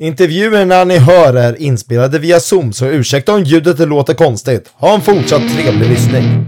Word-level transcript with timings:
Intervjuerna 0.00 0.84
ni 0.84 0.98
hör 0.98 1.34
är 1.34 1.62
inspelade 1.62 2.18
via 2.18 2.40
Zoom, 2.40 2.72
så 2.72 2.86
ursäkta 2.86 3.34
om 3.34 3.44
ljudet 3.44 3.78
låter 3.78 4.14
konstigt. 4.14 4.70
Ha 4.74 4.94
en 4.94 5.00
fortsatt 5.00 5.42
trevlig 5.56 5.88
lyssning. 5.88 6.46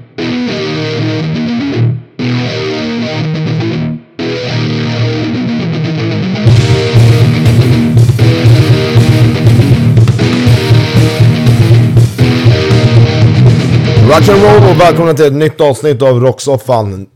Rock'n'roll 14.08 14.70
och 14.70 14.80
välkomna 14.80 15.14
till 15.14 15.24
ett 15.24 15.32
nytt 15.32 15.60
avsnitt 15.60 16.02
av 16.02 16.20
Rocksoffan. 16.20 17.06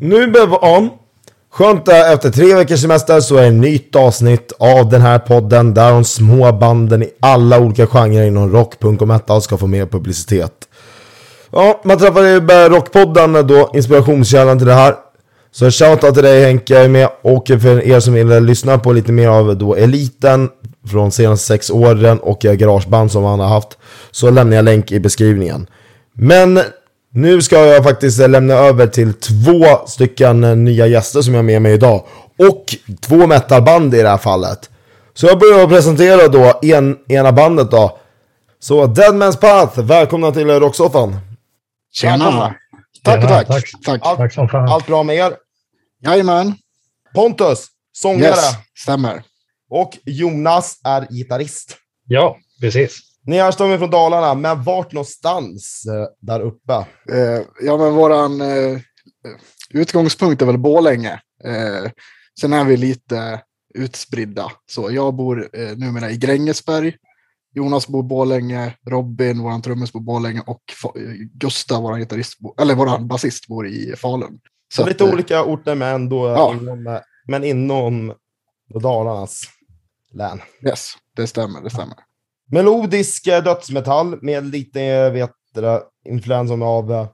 Nu 0.00 0.26
behöver 0.26 0.64
om. 0.64 0.97
Skönt 1.58 1.88
att 1.88 2.14
efter 2.14 2.30
tre 2.30 2.54
veckors 2.54 2.80
semester 2.80 3.20
så 3.20 3.36
är 3.36 3.42
det 3.42 3.48
ett 3.48 3.54
nytt 3.54 3.96
avsnitt 3.96 4.52
av 4.58 4.88
den 4.88 5.00
här 5.00 5.18
podden 5.18 5.74
där 5.74 5.90
de 5.90 6.04
små 6.04 6.52
banden 6.52 7.02
i 7.02 7.10
alla 7.20 7.60
olika 7.60 7.86
genrer 7.86 8.26
inom 8.26 8.52
rock, 8.52 8.78
punk 8.78 9.02
och 9.02 9.08
metal 9.08 9.42
ska 9.42 9.56
få 9.56 9.66
mer 9.66 9.86
publicitet. 9.86 10.52
Ja, 11.50 11.80
man 11.84 11.98
träffar 11.98 12.22
ju 12.22 12.40
Rockpodden 12.68 13.46
då, 13.46 13.70
inspirationskällan 13.74 14.58
till 14.58 14.66
det 14.66 14.74
här. 14.74 14.94
Så 15.50 15.70
shoutout 15.70 16.14
till 16.14 16.22
dig 16.22 16.44
Henke, 16.44 16.74
jag 16.74 16.84
är 16.84 16.88
med 16.88 17.08
och 17.22 17.46
för 17.46 17.86
er 17.86 18.00
som 18.00 18.14
vill 18.14 18.28
lyssna 18.28 18.78
på 18.78 18.92
lite 18.92 19.12
mer 19.12 19.28
av 19.28 19.56
då 19.56 19.74
Eliten 19.74 20.48
från 20.90 21.12
senaste 21.12 21.46
sex 21.46 21.70
åren 21.70 22.18
och 22.18 22.40
Garageband 22.40 23.12
som 23.12 23.24
han 23.24 23.40
har 23.40 23.48
haft 23.48 23.78
så 24.10 24.30
lämnar 24.30 24.56
jag 24.56 24.64
länk 24.64 24.92
i 24.92 25.00
beskrivningen. 25.00 25.66
Men 26.12 26.60
nu 27.10 27.42
ska 27.42 27.66
jag 27.66 27.84
faktiskt 27.84 28.18
lämna 28.18 28.54
över 28.54 28.86
till 28.86 29.14
två 29.14 29.86
stycken 29.86 30.64
nya 30.64 30.86
gäster 30.86 31.22
som 31.22 31.34
jag 31.34 31.38
har 31.38 31.44
med 31.44 31.62
mig 31.62 31.72
idag. 31.74 32.06
Och 32.38 32.64
två 33.00 33.26
metalband 33.26 33.94
i 33.94 34.02
det 34.02 34.08
här 34.08 34.18
fallet. 34.18 34.70
Så 35.14 35.26
jag 35.26 35.38
börjar 35.38 35.66
presentera 35.68 36.28
då 36.28 36.58
en, 36.62 36.98
ena 37.08 37.32
bandet 37.32 37.70
då. 37.70 37.98
Så 38.60 38.86
Deadman's 38.86 39.36
Path, 39.40 39.80
välkomna 39.80 40.32
till 40.32 40.50
Rocksoffan. 40.50 41.16
Tjena! 41.92 42.54
Tack, 43.04 43.20
Tjena, 43.20 43.28
tack. 43.28 43.46
tack. 43.46 43.64
tack. 43.84 44.00
Allt, 44.04 44.18
Tack 44.18 44.34
som 44.34 44.48
fan. 44.48 44.68
allt 44.68 44.86
bra 44.86 45.02
med 45.02 45.16
er? 45.16 45.32
Jajamän. 46.04 46.54
Pontus, 47.14 47.66
sångare. 47.92 48.28
Yes, 48.28 48.54
stämmer. 48.82 49.22
Och 49.70 49.98
Jonas 50.04 50.80
är 50.84 51.06
gitarrist. 51.10 51.76
Ja, 52.06 52.36
precis. 52.60 53.00
Ni 53.28 53.36
är 53.36 53.78
från 53.78 53.90
Dalarna, 53.90 54.34
men 54.34 54.62
vart 54.62 54.92
någonstans 54.92 55.86
eh, 55.86 56.06
där 56.20 56.40
uppe? 56.40 56.72
Eh, 57.12 57.42
ja, 57.60 57.76
men 57.76 57.94
våran 57.94 58.40
eh, 58.40 58.78
utgångspunkt 59.70 60.42
är 60.42 60.46
väl 60.46 60.58
Bålänge. 60.58 61.20
Eh, 61.44 61.90
sen 62.40 62.52
är 62.52 62.64
vi 62.64 62.76
lite 62.76 63.40
utspridda. 63.74 64.52
Så 64.66 64.90
jag 64.90 65.14
bor 65.14 65.48
eh, 65.52 65.76
numera 65.76 66.10
i 66.10 66.16
Grängesberg. 66.16 66.96
Jonas 67.54 67.88
bor 67.88 68.04
i 68.04 68.08
Borlänge, 68.08 68.74
Robin, 68.86 69.42
våran 69.42 69.62
trummis 69.62 69.92
bor 69.92 70.02
i 70.02 70.04
Borlänge 70.04 70.42
och 70.46 70.62
Gustav, 71.32 71.82
våran 71.82 72.00
gitarrist, 72.00 72.38
eller 72.60 72.74
våran 72.74 73.08
basist 73.08 73.46
bor 73.48 73.66
i 73.66 73.94
Falun. 73.96 74.40
Så 74.74 74.82
att, 74.82 74.88
lite 74.88 75.04
eh, 75.04 75.12
olika 75.12 75.44
orter, 75.44 75.74
men, 75.74 75.94
ändå 75.94 76.28
Ja. 76.28 76.54
inom, 76.60 76.86
eh, 76.86 77.00
men 77.26 77.44
inom 77.44 78.14
Dalarnas 78.82 79.42
län. 80.12 80.40
Yes, 80.66 80.92
det 81.16 81.26
stämmer, 81.26 81.60
det 81.60 81.70
stämmer. 81.70 81.96
Melodisk 82.50 83.26
eh, 83.26 83.42
dödsmetall 83.44 84.22
med 84.22 84.44
lite 84.44 84.82
eh, 84.82 85.12
vet 85.12 85.30
du, 85.54 85.60
det, 85.60 85.82
influens 86.08 86.50
av 86.50 86.92
eh, 86.92 87.08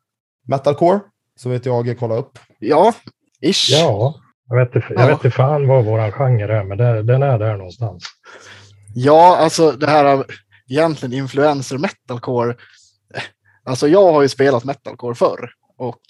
metalcore. 0.48 1.00
Så 1.36 1.48
vet 1.48 1.66
jag 1.66 1.96
kolla 1.98 2.16
upp. 2.16 2.38
Ja, 2.58 2.94
ish. 3.40 3.70
Ja, 3.70 4.14
jag 4.48 4.56
vet 4.56 4.74
inte, 4.74 4.86
jag 4.94 5.02
Ja. 5.02 5.06
vet 5.06 5.24
inte 5.24 5.30
fan 5.30 5.66
vad 5.68 5.84
våran 5.84 6.12
genre 6.12 6.58
är, 6.58 6.64
men 6.64 6.78
det, 6.78 7.02
den 7.02 7.22
är 7.22 7.38
där 7.38 7.56
någonstans. 7.56 8.04
Ja, 8.94 9.36
alltså 9.36 9.72
det 9.72 9.86
här 9.86 10.04
av 10.04 10.24
egentligen 10.70 11.12
influencer 11.18 11.78
metalcore. 11.78 12.56
Alltså 13.64 13.88
jag 13.88 14.12
har 14.12 14.22
ju 14.22 14.28
spelat 14.28 14.64
metalcore 14.64 15.14
förr 15.14 15.50
och 15.78 16.00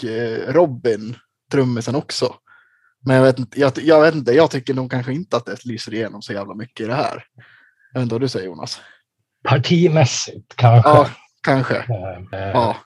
Robin, 0.48 1.16
trummisen 1.52 1.94
också. 1.94 2.34
Men 3.06 3.16
jag 3.16 3.22
vet, 3.22 3.38
inte, 3.38 3.60
jag, 3.60 3.72
jag 3.82 4.00
vet 4.00 4.14
inte, 4.14 4.32
jag 4.32 4.50
tycker 4.50 4.74
nog 4.74 4.90
kanske 4.90 5.12
inte 5.12 5.36
att 5.36 5.46
det 5.46 5.64
lyser 5.64 5.94
igenom 5.94 6.22
så 6.22 6.32
jävla 6.32 6.54
mycket 6.54 6.84
i 6.84 6.88
det 6.88 6.94
här. 6.94 7.24
Jag 7.92 8.00
vet 8.00 8.02
inte 8.02 8.14
vad 8.14 8.20
du 8.20 8.28
säger 8.28 8.46
Jonas? 8.46 8.80
Partimässigt 9.48 10.56
kanske. 10.56 10.90
Ja, 10.90 11.08
kanske. 11.42 11.76
Eh, 11.76 12.40
eh, 12.40 12.48
Ja, 12.48 12.76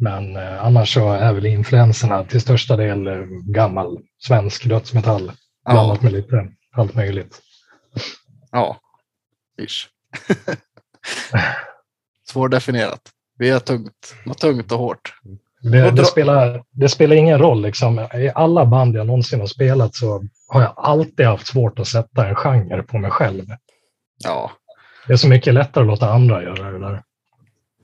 Men 0.00 0.36
eh, 0.36 0.64
annars 0.64 0.94
så 0.94 1.12
är 1.12 1.32
väl 1.32 1.46
influenserna 1.46 2.24
till 2.24 2.40
största 2.40 2.76
del 2.76 3.26
gammal 3.46 3.98
svensk 4.18 4.68
dödsmetall. 4.68 5.32
ja, 5.64 5.72
Blandat 5.72 6.02
med 6.02 6.12
lite 6.12 6.48
allt 6.72 6.94
möjligt. 6.94 7.40
ja. 8.50 8.76
Ish. 9.60 9.88
Svårdefinierat. 12.28 13.00
Vi 13.38 13.50
är 13.50 13.58
tungt, 13.58 14.14
något 14.24 14.38
tungt 14.38 14.72
och 14.72 14.78
hårt. 14.78 15.14
Det, 15.62 15.90
det, 15.90 16.04
spelar, 16.04 16.62
det 16.70 16.88
spelar 16.88 17.16
ingen 17.16 17.38
roll. 17.38 17.62
Liksom. 17.62 17.98
I 17.98 18.32
alla 18.34 18.66
band 18.66 18.96
jag 18.96 19.06
någonsin 19.06 19.40
har 19.40 19.46
spelat 19.46 19.94
så 19.94 20.24
har 20.48 20.60
jag 20.62 20.74
alltid 20.76 21.26
haft 21.26 21.46
svårt 21.46 21.78
att 21.78 21.88
sätta 21.88 22.28
en 22.28 22.34
genre 22.34 22.82
på 22.82 22.98
mig 22.98 23.10
själv. 23.10 23.44
Ja, 24.24 24.50
Det 25.06 25.12
är 25.12 25.16
så 25.16 25.28
mycket 25.28 25.54
lättare 25.54 25.82
att 25.82 25.88
låta 25.88 26.10
andra 26.10 26.42
göra 26.42 26.70
det 26.70 26.78
där. 26.78 27.02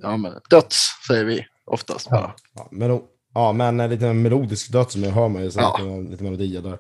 ja 0.03 0.17
men 0.17 0.33
döds 0.51 0.77
säger 1.09 1.25
vi 1.25 1.47
oftast. 1.67 2.09
Ja. 2.11 2.35
Ja, 2.55 2.69
melo- 2.71 3.03
ja 3.35 3.53
men 3.53 3.91
lite 3.91 4.13
melodisk 4.13 4.73
döds 4.73 4.93
som 4.93 5.03
jag 5.03 5.11
hör 5.11 5.29
ju. 5.41 5.51
Så 5.51 5.61
Ja. 5.61 5.77
lite, 5.79 6.11
lite 6.11 6.23
melodier 6.25 6.63
där. 6.63 6.79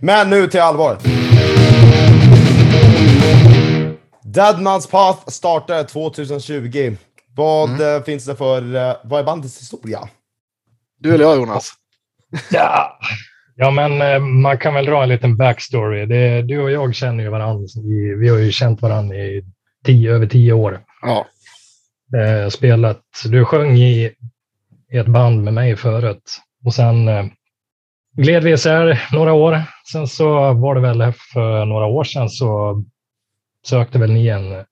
Men 0.00 0.30
nu 0.30 0.46
till 0.46 0.60
allvar. 0.60 0.98
Deadman's 4.24 4.90
Path 4.90 5.28
startade 5.28 5.84
2020. 5.84 6.96
Vad 7.36 7.70
Mm. 7.70 7.96
eh, 7.96 8.02
finns 8.02 8.24
det 8.24 8.36
för, 8.36 8.74
eh, 8.74 8.94
vad 9.04 9.20
är 9.20 9.24
bandets 9.24 9.60
historia? 9.60 10.08
Du 10.98 11.14
eller 11.14 11.24
jag 11.24 11.36
Jonas? 11.36 11.72
Ja, 12.50 12.98
ja 13.56 13.70
men 13.70 14.02
eh, 14.02 14.18
man 14.18 14.58
kan 14.58 14.74
väl 14.74 14.86
dra 14.86 15.02
en 15.02 15.08
liten 15.08 15.36
backstory. 15.36 16.06
Det, 16.06 16.42
du 16.42 16.62
och 16.62 16.70
jag 16.70 16.94
känner 16.94 17.24
ju 17.24 17.30
varandra. 17.30 17.68
Vi 18.20 18.28
har 18.28 18.38
ju 18.38 18.52
känt 18.52 18.82
varandra 18.82 19.16
i 19.16 19.44
tio, 19.84 20.12
över 20.12 20.26
tio 20.26 20.52
år. 20.52 20.84
Ja, 21.02 21.26
Eh, 22.16 22.48
spelat, 22.48 23.02
du 23.24 23.44
sjöng 23.44 23.76
i, 23.76 24.12
i 24.92 24.98
ett 24.98 25.06
band 25.06 25.44
med 25.44 25.54
mig 25.54 25.76
förut. 25.76 26.40
Och 26.64 26.74
sen 26.74 27.08
eh, 27.08 27.24
gled 28.16 28.44
vi 28.44 28.52
isär 28.52 29.08
några 29.12 29.32
år. 29.32 29.62
Sen 29.92 30.08
så 30.08 30.52
var 30.52 30.74
det 30.74 30.80
väl 30.80 31.12
för 31.32 31.64
några 31.64 31.86
år 31.86 32.04
sedan 32.04 32.28
så 32.28 32.82
sökte 33.66 33.98
väl 33.98 34.12
ni 34.12 34.28
en 34.28 34.64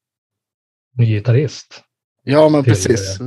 ny 0.99 1.07
gitarrist 1.07 1.85
ja 2.23 2.49
men 2.49 2.65
Till, 2.65 2.73
precis. 2.73 3.19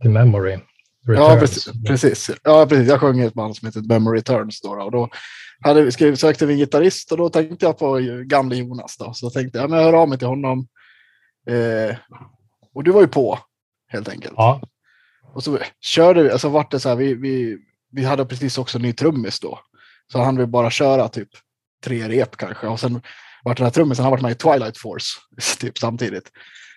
till 0.00 0.10
Memory. 0.10 0.58
Ja, 1.06 1.12
Returns. 1.12 1.40
precis, 1.40 1.72
precis. 1.86 2.30
Ja, 2.42 2.66
precis. 2.66 2.88
Jag 2.88 3.00
sjöng 3.00 3.20
i 3.20 3.24
ett 3.24 3.34
band 3.34 3.56
som 3.56 3.66
heter 3.66 3.80
Memory 3.80 4.18
Returns. 4.18 4.60
Då, 4.60 4.68
och 4.68 4.90
då 4.90 5.08
hade 5.64 5.82
vi, 5.82 5.92
skrev, 5.92 6.16
sökte 6.16 6.46
vi 6.46 6.52
en 6.52 6.58
gitarrist 6.58 7.12
och 7.12 7.18
då 7.18 7.28
tänkte 7.28 7.66
jag 7.66 7.78
på 7.78 7.98
gamle 8.24 8.56
Jonas. 8.56 8.96
Då. 8.96 9.14
Så 9.14 9.30
tänkte 9.30 9.58
jag, 9.58 9.70
men 9.70 9.78
jag 9.78 9.86
hör 9.86 9.92
av 9.92 10.08
mig 10.08 10.18
till 10.18 10.26
honom. 10.26 10.68
Eh, 11.48 11.96
och 12.74 12.84
du 12.84 12.90
var 12.90 13.00
ju 13.00 13.08
på, 13.08 13.38
helt 13.88 14.08
enkelt. 14.08 14.34
Ja, 14.36 14.60
Och 15.34 15.44
så 15.44 15.58
körde 15.80 16.22
vi, 16.22 16.30
alltså 16.30 16.48
vart 16.48 16.70
det 16.70 16.80
så 16.80 16.88
här, 16.88 16.96
vi, 16.96 17.14
vi, 17.14 17.58
vi 17.90 18.04
hade 18.04 18.26
precis 18.26 18.58
också 18.58 18.78
en 18.78 18.82
ny 18.82 18.92
trummis 18.92 19.40
då. 19.40 19.58
Så 20.12 20.18
han 20.18 20.36
vi 20.36 20.46
bara 20.46 20.70
köra 20.70 21.08
typ 21.08 21.28
tre 21.84 22.08
rep 22.08 22.36
kanske. 22.36 22.66
Och 22.66 22.80
sen 22.80 23.02
vart 23.44 23.56
den 23.56 23.64
här 23.66 23.70
trummisen, 23.72 24.02
han 24.02 24.10
varit 24.10 24.22
med 24.22 24.32
i 24.32 24.34
Twilight 24.34 24.78
Force 24.78 25.18
typ 25.60 25.78
samtidigt. 25.78 26.30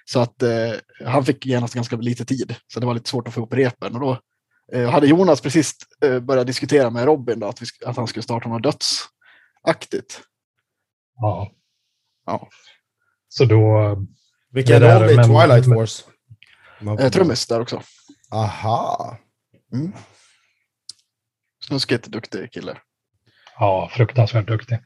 Så 0.05 0.19
att 0.19 0.43
eh, 0.43 0.71
han 1.05 1.25
fick 1.25 1.45
genast 1.45 1.73
ganska 1.73 1.95
lite 1.95 2.25
tid. 2.25 2.55
Så 2.67 2.79
det 2.79 2.85
var 2.85 2.93
lite 2.93 3.09
svårt 3.09 3.27
att 3.27 3.33
få 3.33 3.39
ihop 3.39 3.53
repen. 3.53 3.93
Och 3.93 3.99
då 3.99 4.19
eh, 4.73 4.89
hade 4.89 5.07
Jonas 5.07 5.41
precis 5.41 5.75
eh, 6.03 6.19
börjat 6.19 6.47
diskutera 6.47 6.89
med 6.89 7.05
Robin 7.05 7.39
då, 7.39 7.47
att, 7.47 7.61
vi, 7.61 7.66
att 7.85 7.97
han 7.97 8.07
skulle 8.07 8.23
starta 8.23 8.49
något 8.49 8.63
dödsaktigt. 8.63 10.21
ja. 11.16 11.51
Ja. 12.25 12.49
Så 13.29 13.45
då 13.45 13.96
Vilken 14.52 14.81
roll 14.81 15.09
i 15.09 15.16
Twilight 15.16 15.67
men-? 15.67 15.87
Man- 16.81 16.99
Eh, 16.99 17.09
trummis 17.11 17.47
där 17.47 17.61
också. 17.61 17.81
Aha. 18.31 19.17
Snuskigt 21.67 22.08
duktig 22.08 22.51
kille. 22.51 22.78
Ja, 23.59 23.90
fruktansvärt 23.93 24.47
duktig. 24.47 24.79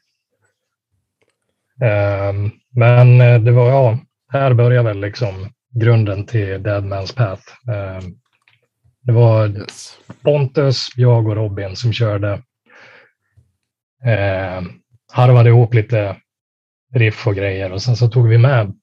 Ehm, 1.84 2.52
men 2.70 3.22
eh, 3.22 3.40
det 3.42 3.52
var, 3.52 3.70
ja, 3.70 4.00
här 4.30 4.54
börjar 4.54 4.84
väl 4.84 5.00
liksom 5.00 5.50
grunden 5.76 6.26
till 6.26 6.64
Dead 6.64 6.84
Man's 6.84 7.16
Path. 7.16 7.44
Ehm, 7.72 8.16
det 9.02 9.12
var 9.12 9.48
Yes. 9.48 9.98
Pontus, 10.22 10.88
jag 10.96 11.28
och 11.28 11.36
Robin 11.36 11.76
som 11.76 11.94
körde. 11.94 12.34
Eh, 14.06 14.62
harvade 15.12 15.50
ihop 15.50 15.74
lite 15.74 16.18
riff 16.94 17.28
och 17.28 17.36
grejer 17.36 17.72
och 17.72 17.82
sen 17.82 17.96
så 17.96 18.08
tog 18.08 18.28
vi 18.28 18.38
med 18.38 18.74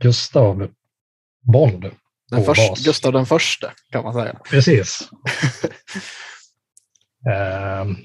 Gustav 0.00 0.68
Bond 1.52 1.90
Den 2.30 2.44
först, 2.44 2.70
bas. 2.70 2.84
Gustav 2.84 3.12
den 3.12 3.26
första 3.26 3.72
kan 3.90 4.04
man 4.04 4.14
säga. 4.14 4.40
Precis. 4.50 5.10
Ehm, 7.30 7.96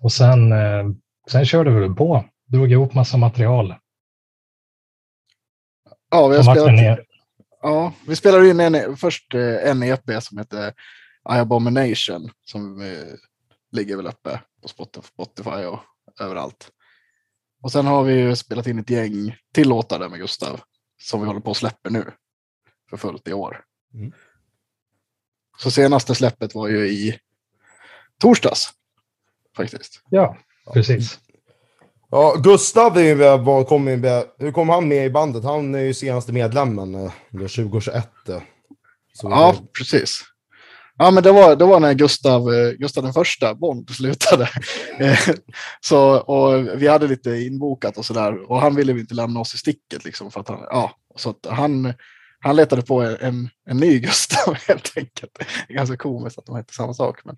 och 0.00 0.12
sen, 0.12 0.52
eh, 0.52 0.84
sen 1.30 1.46
körde 1.46 1.70
vi 1.70 1.94
på 1.94 2.24
drog 2.46 2.72
ihop 2.72 2.94
massa 2.94 3.16
material. 3.16 3.74
Ja, 6.10 6.28
vi 6.28 6.36
har 6.36 6.44
vart 6.44 6.56
en 6.56 6.78
spelat, 6.78 6.98
e- 6.98 7.04
ja, 7.62 7.92
vi 8.06 8.16
spelade 8.16 8.48
in 8.48 8.60
en, 8.60 8.96
först 8.96 9.34
eh, 9.34 9.70
en 9.70 9.82
EP 9.82 10.22
som 10.22 10.38
heter 10.38 10.68
I 10.68 10.72
Abomination 11.38 12.30
som 12.44 12.80
eh, 12.80 13.14
ligger 13.72 13.96
väl 13.96 14.06
uppe 14.06 14.40
på 14.62 14.68
Spotify, 15.02 15.50
och 15.50 15.80
överallt. 16.20 16.70
Och 17.62 17.72
sen 17.72 17.86
har 17.86 18.04
vi 18.04 18.12
ju 18.12 18.36
spelat 18.36 18.66
in 18.66 18.78
ett 18.78 18.90
gäng 18.90 19.36
till 19.54 19.68
låtar 19.68 19.98
där 19.98 20.08
med 20.08 20.18
Gustav 20.18 20.60
som 21.02 21.20
vi 21.20 21.26
håller 21.26 21.40
på 21.40 21.50
att 21.50 21.56
släppa 21.56 21.90
nu 21.90 22.12
för 22.90 22.96
fullt 22.96 23.28
i 23.28 23.32
år. 23.32 23.64
Mm. 23.94 24.12
Så 25.58 25.70
senaste 25.70 26.14
släppet 26.14 26.54
var 26.54 26.68
ju 26.68 26.88
i 26.88 27.18
torsdags 28.20 28.70
faktiskt. 29.56 30.02
Ja, 30.10 30.36
precis. 30.72 31.18
Ja, 32.10 32.34
Gustav 32.42 32.98
är 32.98 33.64
kom, 33.64 33.88
ju- 33.88 34.24
hur 34.38 34.52
kom 34.52 34.68
han 34.68 34.88
med 34.88 35.06
i 35.06 35.10
bandet? 35.10 35.44
Han 35.44 35.74
är 35.74 35.78
ju 35.78 35.94
senaste 35.94 36.32
medlemmen, 36.32 36.94
eh, 36.94 37.12
2021. 37.30 38.28
Eh. 38.28 38.40
Så 39.12 39.28
Ja, 39.30 39.54
precis. 39.78 40.20
Ja, 40.98 41.10
men 41.10 41.22
det 41.22 41.32
var, 41.32 41.56
det 41.56 41.64
var 41.64 41.80
när 41.80 41.92
Gustav, 41.94 42.54
eh, 42.54 42.70
Gustav 42.70 43.04
den 43.04 43.12
första, 43.12 43.54
Bond, 43.54 43.90
slutade. 43.90 44.48
Så, 45.80 46.18
och 46.18 46.66
vi 46.82 46.88
hade 46.88 47.06
lite 47.06 47.30
inbokat 47.30 47.98
och 47.98 48.04
sådär. 48.04 48.50
Och 48.50 48.60
han 48.60 48.74
ville 48.74 48.92
inte 48.92 49.14
lämna 49.14 49.40
oss 49.40 49.54
i 49.54 49.58
sticket. 49.58 50.04
Liksom, 50.04 50.30
för 50.30 50.40
att 50.40 50.48
han, 50.48 50.58
ja, 50.70 50.90
så 51.16 51.30
att 51.30 51.46
han, 51.48 51.92
han 52.40 52.56
letade 52.56 52.82
på 52.82 53.00
en, 53.02 53.50
en 53.66 53.76
ny 53.76 53.98
Gustav 54.00 54.54
helt 54.68 54.92
enkelt. 54.96 55.38
Det 55.38 55.72
är 55.72 55.74
ganska 55.74 55.96
komiskt 55.96 56.38
att 56.38 56.46
de 56.46 56.56
heter 56.56 56.74
samma 56.74 56.94
sak. 56.94 57.24
Men, 57.24 57.36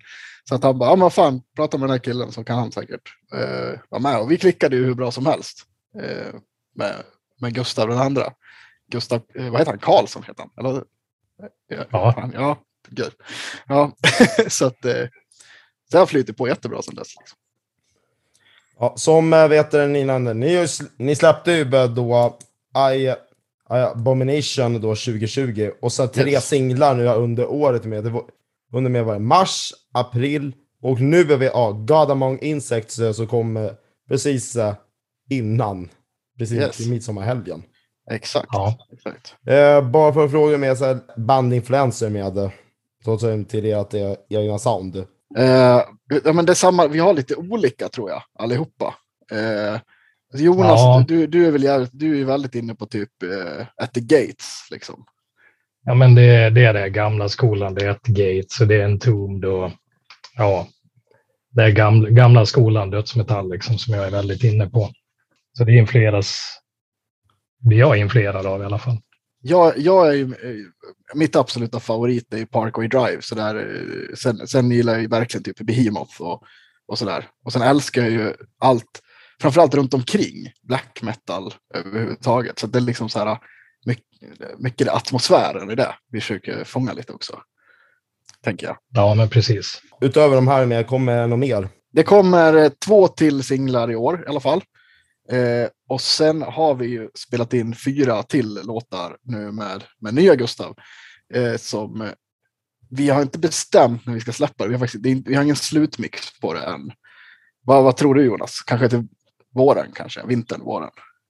så 0.49 0.55
att 0.55 0.63
han 0.63 0.77
bara, 0.77 0.89
ja 0.89 0.95
men 0.95 1.11
fan, 1.11 1.41
prata 1.55 1.77
med 1.77 1.89
den 1.89 1.93
här 1.93 2.03
killen 2.03 2.31
så 2.31 2.43
kan 2.43 2.57
han 2.57 2.71
säkert 2.71 3.13
eh, 3.33 3.79
vara 3.89 4.01
med. 4.01 4.19
Och 4.19 4.31
vi 4.31 4.37
klickade 4.37 4.75
ju 4.75 4.85
hur 4.85 4.93
bra 4.93 5.11
som 5.11 5.25
helst 5.25 5.65
eh, 6.01 6.35
med, 6.75 6.95
med 7.39 7.53
Gustav 7.53 7.87
den 7.87 7.97
andra. 7.97 8.33
Gustav, 8.91 9.21
eh, 9.35 9.49
vad 9.49 9.59
heter 9.59 9.71
han, 9.71 9.79
Karlsson 9.79 10.23
heter 10.23 10.43
han? 10.43 10.65
Eller, 10.65 10.83
ja, 11.67 11.85
Ja. 11.91 12.13
fan, 12.13 12.31
ja, 12.35 12.57
gud. 12.89 13.13
Ja, 13.67 13.91
så 14.47 14.65
att 14.65 14.85
eh, 14.85 15.07
det 15.91 15.97
har 15.97 16.05
flutit 16.05 16.37
på 16.37 16.47
jättebra 16.47 16.81
sedan 16.81 16.95
dess. 16.95 17.15
Liksom. 17.19 17.37
Ja, 18.79 18.93
som 18.97 19.33
äh, 19.33 19.47
vet 19.47 19.71
ni 19.73 19.99
innan, 19.99 20.23
ni, 20.23 20.67
ni 20.97 21.15
släppte 21.15 21.51
ju 21.51 21.63
då 21.87 22.37
I 22.95 23.15
Abomination 23.71 24.73
då 24.81 24.95
2020 24.95 25.71
och 25.81 25.91
sen 25.93 26.09
tre 26.09 26.31
Yes. 26.31 26.47
singlar 26.47 26.95
nu 26.95 27.07
under 27.07 27.47
året 27.51 27.85
med. 27.85 28.03
Det 28.03 28.09
var, 28.09 28.23
under 28.73 28.89
med 28.91 29.05
var 29.05 29.13
det 29.13 29.19
mars, 29.19 29.73
april 29.93 30.53
och 30.81 31.01
nu 31.01 31.19
är 31.21 31.37
vi, 31.37 31.45
ja, 31.45 31.71
God 31.71 32.11
Among 32.11 32.39
Insects 32.39 32.99
eh, 32.99 33.11
som 33.11 33.27
kom 33.27 33.57
eh, 33.57 33.71
precis 34.09 34.55
eh, 34.55 34.73
innan, 35.29 35.89
precis 36.37 36.57
Yes. 36.57 36.79
i 36.79 36.89
midsommarhelgen. 36.89 37.63
Exakt. 38.11 38.47
Ja. 38.51 38.77
exakt. 38.93 39.35
Eh, 39.47 39.89
bara 39.89 40.13
för 40.13 40.25
att 40.25 40.31
fråga 40.31 40.57
med 40.57 40.77
så 40.77 40.85
här, 40.85 40.99
bandinfluencer 41.17 42.09
med, 42.09 42.51
så 43.05 43.17
till 43.45 43.65
ert 43.65 43.93
egna 44.29 44.59
sound. 44.59 44.95
Eh, 45.37 45.81
ja, 46.23 46.33
men 46.33 46.45
det 46.45 46.51
är 46.51 46.53
samma, 46.53 46.87
vi 46.87 46.99
har 46.99 47.13
lite 47.13 47.35
olika 47.35 47.89
tror 47.89 48.09
jag, 48.09 48.23
allihopa. 48.39 48.95
Eh, 49.31 49.79
Jonas, 50.33 50.79
Ja. 50.79 51.05
du, 51.07 51.27
du 51.27 51.45
är 51.47 51.51
väl 51.51 51.63
jävligt, 51.63 51.91
du 51.93 52.21
är 52.21 52.25
väldigt 52.25 52.55
inne 52.55 52.75
på 52.75 52.85
typ 52.85 53.23
eh, 53.23 53.67
at 53.83 53.93
the 53.93 54.01
gates. 54.01 54.67
Liksom. 54.71 55.05
Ja, 55.83 55.93
men 55.93 56.15
det, 56.15 56.49
det 56.49 56.65
är 56.65 56.73
det 56.73 56.89
gamla 56.89 57.29
skolan. 57.29 57.73
Det 57.73 57.85
är 57.85 57.89
ett 57.89 58.07
Gates 58.07 58.61
och 58.61 58.67
det 58.67 58.75
är 58.75 58.85
en 58.85 58.99
Tomb 58.99 59.45
och 59.45 59.71
ja, 60.37 60.67
det 61.49 61.63
är 61.63 61.69
gamla, 61.69 62.09
gamla 62.09 62.45
skolan 62.45 62.89
dödsmetall 62.89 63.49
liksom, 63.51 63.77
som 63.77 63.93
jag 63.93 64.07
är 64.07 64.11
väldigt 64.11 64.43
inne 64.43 64.69
på. 64.69 64.89
Så 65.57 65.63
det 65.63 65.71
influeras, 65.77 66.39
det 67.59 67.75
jag 67.75 67.97
är 67.97 68.01
influerad 68.01 68.45
av 68.45 68.61
i 68.61 68.65
alla 68.65 68.79
fall. 68.79 68.97
Jag, 69.41 69.77
jag 69.77 70.07
är 70.07 70.13
ju, 70.13 70.23
eh, 70.23 70.65
mitt 71.15 71.35
absoluta 71.35 71.79
favorit 71.79 72.33
är 72.33 72.45
Parkway 72.45 72.87
Drive. 72.87 73.17
Så 73.21 73.35
där, 73.35 73.55
eh, 73.55 74.15
sen, 74.15 74.47
sen 74.47 74.71
gillar 74.71 74.93
jag 74.93 75.01
ju 75.01 75.07
verkligen 75.07 75.43
typ 75.43 75.57
Behemoth 75.59 76.21
och, 76.21 76.43
och 76.87 76.97
sådär. 76.97 77.27
Och 77.45 77.53
sen 77.53 77.61
älskar 77.61 78.01
jag 78.01 78.11
ju 78.11 78.33
allt, 78.59 79.01
framförallt 79.41 79.73
runt 79.73 79.93
omkring 79.93 80.51
black 80.61 80.99
metal 81.01 81.53
överhuvudtaget. 81.73 82.59
Så 82.59 82.67
det 82.67 82.79
är 82.79 82.81
liksom 82.81 83.09
så 83.09 83.19
här 83.19 83.37
mycket, 83.85 84.59
mycket 84.59 84.87
det 84.87 84.93
atmosfären 84.93 85.71
i 85.71 85.75
det 85.75 85.95
vi 86.11 86.21
försöker 86.21 86.63
fånga 86.63 86.93
lite 86.93 87.13
också. 87.13 87.41
Tänker 88.43 88.67
jag. 88.67 88.77
Ja, 88.93 89.15
men 89.15 89.29
precis. 89.29 89.81
Utöver 90.01 90.35
de 90.35 90.47
här 90.47 90.65
med, 90.65 90.87
kommer 90.87 91.21
det 91.21 91.27
något 91.27 91.39
mer? 91.39 91.69
Det 91.93 92.03
kommer 92.03 92.53
eh, 92.53 92.69
två 92.85 93.07
till 93.07 93.43
singlar 93.43 93.91
i 93.91 93.95
år 93.95 94.23
i 94.25 94.29
alla 94.29 94.39
fall. 94.39 94.63
Eh, 95.31 95.69
och 95.89 96.01
sen 96.01 96.41
har 96.41 96.75
vi 96.75 96.87
ju 96.87 97.09
spelat 97.15 97.53
in 97.53 97.75
fyra 97.75 98.23
till 98.23 98.59
låtar 98.63 99.17
nu 99.21 99.51
med, 99.51 99.83
med 99.99 100.13
nya 100.13 100.35
Gustav. 100.35 100.75
Eh, 101.33 101.57
som 101.57 102.01
eh, 102.01 102.11
vi 102.89 103.09
har 103.09 103.21
inte 103.21 103.39
bestämt 103.39 104.05
när 104.05 104.13
vi 104.13 104.19
ska 104.19 104.31
släppa 104.31 104.63
det. 104.63 104.69
Vi 104.69 104.75
har, 104.75 104.79
faktiskt, 104.79 105.03
det 105.03 105.11
är, 105.11 105.23
vi 105.25 105.35
har 105.35 105.43
ingen 105.43 105.55
slutmix 105.55 106.39
på 106.39 106.53
det 106.53 106.61
än. 106.61 106.91
Vad, 107.63 107.83
vad 107.83 107.97
tror 107.97 108.15
du 108.15 108.23
Jonas? 108.23 108.61
Kanske 108.65 108.89
till 108.89 109.07
våren 109.55 109.91
kanske? 109.95 110.21
Vintern, 110.25 110.61
våren? 110.61 110.89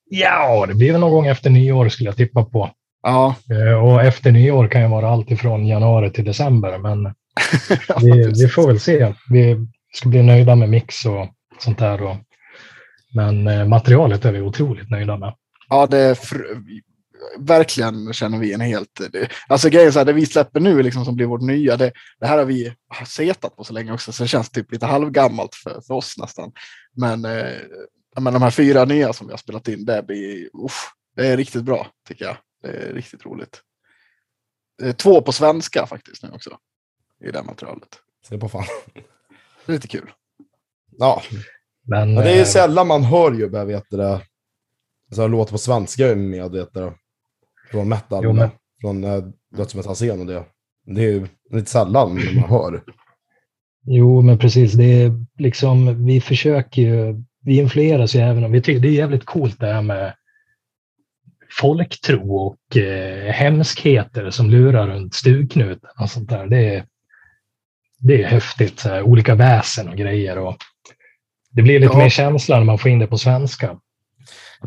Ja, 0.10 0.66
det 0.66 0.76
blir 0.76 0.92
väl 0.92 1.02
någon 1.02 1.12
gång 1.12 1.28
efter 1.28 1.50
nyår 1.50 1.90
skulle 1.90 2.10
jag 2.10 2.18
tippa 2.18 2.46
på. 2.46 2.70
Ja, 3.04 3.36
Eh, 3.52 3.84
Och 3.84 4.02
efter 4.02 4.32
nyår 4.32 4.68
kan 4.68 4.82
ju 4.82 4.88
vara 4.88 5.10
allt 5.10 5.32
ifrån 5.32 5.68
januari 5.68 6.12
till 6.12 6.26
december, 6.26 6.78
men 6.78 7.04
vi, 8.02 8.32
vi 8.42 8.48
får 8.48 8.68
väl 8.68 8.80
se. 8.80 9.14
Vi 9.30 9.68
ska 9.94 10.10
bli 10.10 10.24
nöjda 10.24 10.56
med 10.56 10.70
mix 10.70 11.06
och 11.06 11.28
sånt 11.60 11.80
där. 11.80 12.02
Och, 12.04 12.16
men 13.16 13.48
eh, 13.48 13.66
materialet 13.68 14.26
är 14.26 14.32
vi 14.32 14.42
otroligt 14.42 14.90
nöjda 14.90 15.18
med. 15.18 15.34
Ja, 15.70 15.88
det 15.88 15.98
är 15.98 16.18
verkligen 17.40 18.14
känner 18.14 18.40
vi 18.40 18.54
en 18.54 18.62
helt... 18.62 19.02
Det, 19.12 19.30
alltså 19.48 19.70
grejen 19.70 19.94
så 19.94 20.00
här, 20.00 20.06
det 20.06 20.14
vi 20.14 20.26
släpper 20.26 20.60
nu 20.60 20.84
liksom 20.84 21.06
som 21.06 21.16
blir 21.16 21.26
vårt 21.26 21.42
nya, 21.42 21.78
det, 21.78 21.92
det 22.20 22.28
här 22.28 22.38
har 22.38 22.46
vi 22.46 22.74
setat 23.08 23.56
på 23.56 23.64
så 23.64 23.74
länge 23.74 23.94
också, 23.94 24.12
så 24.12 24.24
det 24.24 24.28
känns 24.28 24.50
typ 24.50 24.72
lite 24.72 24.86
halvgammalt 24.86 25.56
för, 25.56 25.82
för 25.88 25.94
oss 25.94 26.16
nästan. 26.18 26.52
Men, 26.96 27.26
eh, 27.26 27.58
men 28.20 28.34
de 28.34 28.42
här 28.42 28.52
fyra 28.52 28.86
nya 28.86 29.14
som 29.14 29.28
vi 29.28 29.34
har 29.34 29.38
spelat 29.38 29.68
in, 29.68 29.86
det 29.86 30.04
blir... 30.08 30.50
Uff, 30.66 30.92
det 31.16 31.28
är 31.28 31.38
riktigt 31.38 31.64
bra, 31.64 31.88
tycker 32.08 32.26
jag. 32.26 32.38
Det 32.62 32.68
är 32.68 32.94
riktigt 32.94 33.26
roligt. 33.26 33.62
Det 34.78 34.88
är 34.88 34.94
två 34.94 35.22
på 35.22 35.32
svenska 35.32 35.86
faktiskt 35.88 36.24
nu 36.24 36.30
också, 36.32 36.58
i 37.26 37.32
det 37.32 37.38
här 37.38 37.46
materialet. 37.46 38.00
Se 38.28 38.38
på 38.38 38.50
fan. 38.50 38.64
Det 39.66 39.72
är 39.72 39.74
lite 39.74 39.88
kul. 39.88 40.12
Ja, 40.98 41.22
Men, 41.84 42.14
men 42.14 42.24
det 42.24 42.30
är 42.32 42.36
ju 42.36 42.42
eh, 42.42 42.46
sällan 42.46 42.88
man 42.88 43.04
hör 43.04 43.32
ju, 43.32 43.50
vad 43.50 43.68
vet 43.68 43.90
det, 43.90 44.22
så 45.12 45.22
här, 45.22 45.28
låtar 45.30 45.52
på 45.52 45.58
svenska 45.58 46.16
med, 46.16 46.52
vet 46.52 46.74
det, 46.74 46.94
från 47.72 47.90
metal, 47.90 48.24
Jo, 48.24 48.34
men- 48.34 48.50
från 48.82 49.04
äh, 49.04 49.24
dödsmetallscen 49.58 50.20
och 50.20 50.26
det. 50.26 50.46
Det 50.86 51.02
är 51.02 51.10
ju 51.12 51.28
lite 51.50 51.72
sällan 51.72 52.14
man 52.36 52.44
hör. 52.50 52.84
Jo, 53.86 54.22
men 54.22 54.38
precis. 54.38 54.74
Det 54.74 54.84
är 54.84 55.12
liksom, 55.38 56.06
vi 56.06 56.22
försöker 56.22 56.82
ju, 56.82 57.24
vi 57.42 57.58
influeras 57.58 58.16
ju 58.16 58.20
även 58.20 58.44
om 58.44 58.52
vi 58.52 58.62
tycker 58.62 58.80
det 58.82 58.88
är 58.88 58.92
jävligt 58.92 59.26
coolt 59.26 59.60
det 59.60 59.74
här 59.74 59.82
med 59.82 60.14
folktro 61.60 62.36
och 62.36 62.78
eh, 62.78 63.32
hemskheter 63.34 64.30
som 64.30 64.50
lurar 64.50 64.88
runt 64.88 65.14
stugknuten 65.14 65.90
och 66.00 66.10
sånt 66.10 66.30
där. 66.30 66.48
Det 66.48 66.76
är, 66.76 66.86
det 68.00 68.24
är 68.24 68.28
häftigt. 68.28 68.80
Så 68.80 68.90
här, 68.90 69.02
olika 69.02 69.36
väsen 69.36 69.90
och 69.90 69.98
grejer. 69.98 70.38
Och 70.38 70.58
det 71.52 71.62
blir 71.62 71.80
lite 71.80 71.94
Ja. 71.94 71.98
mer 72.00 72.10
känsla 72.10 72.58
när 72.58 72.66
man 72.66 72.78
får 72.78 72.92
in 72.92 73.00
det 73.00 73.08
på 73.08 73.18
svenska. 73.18 73.80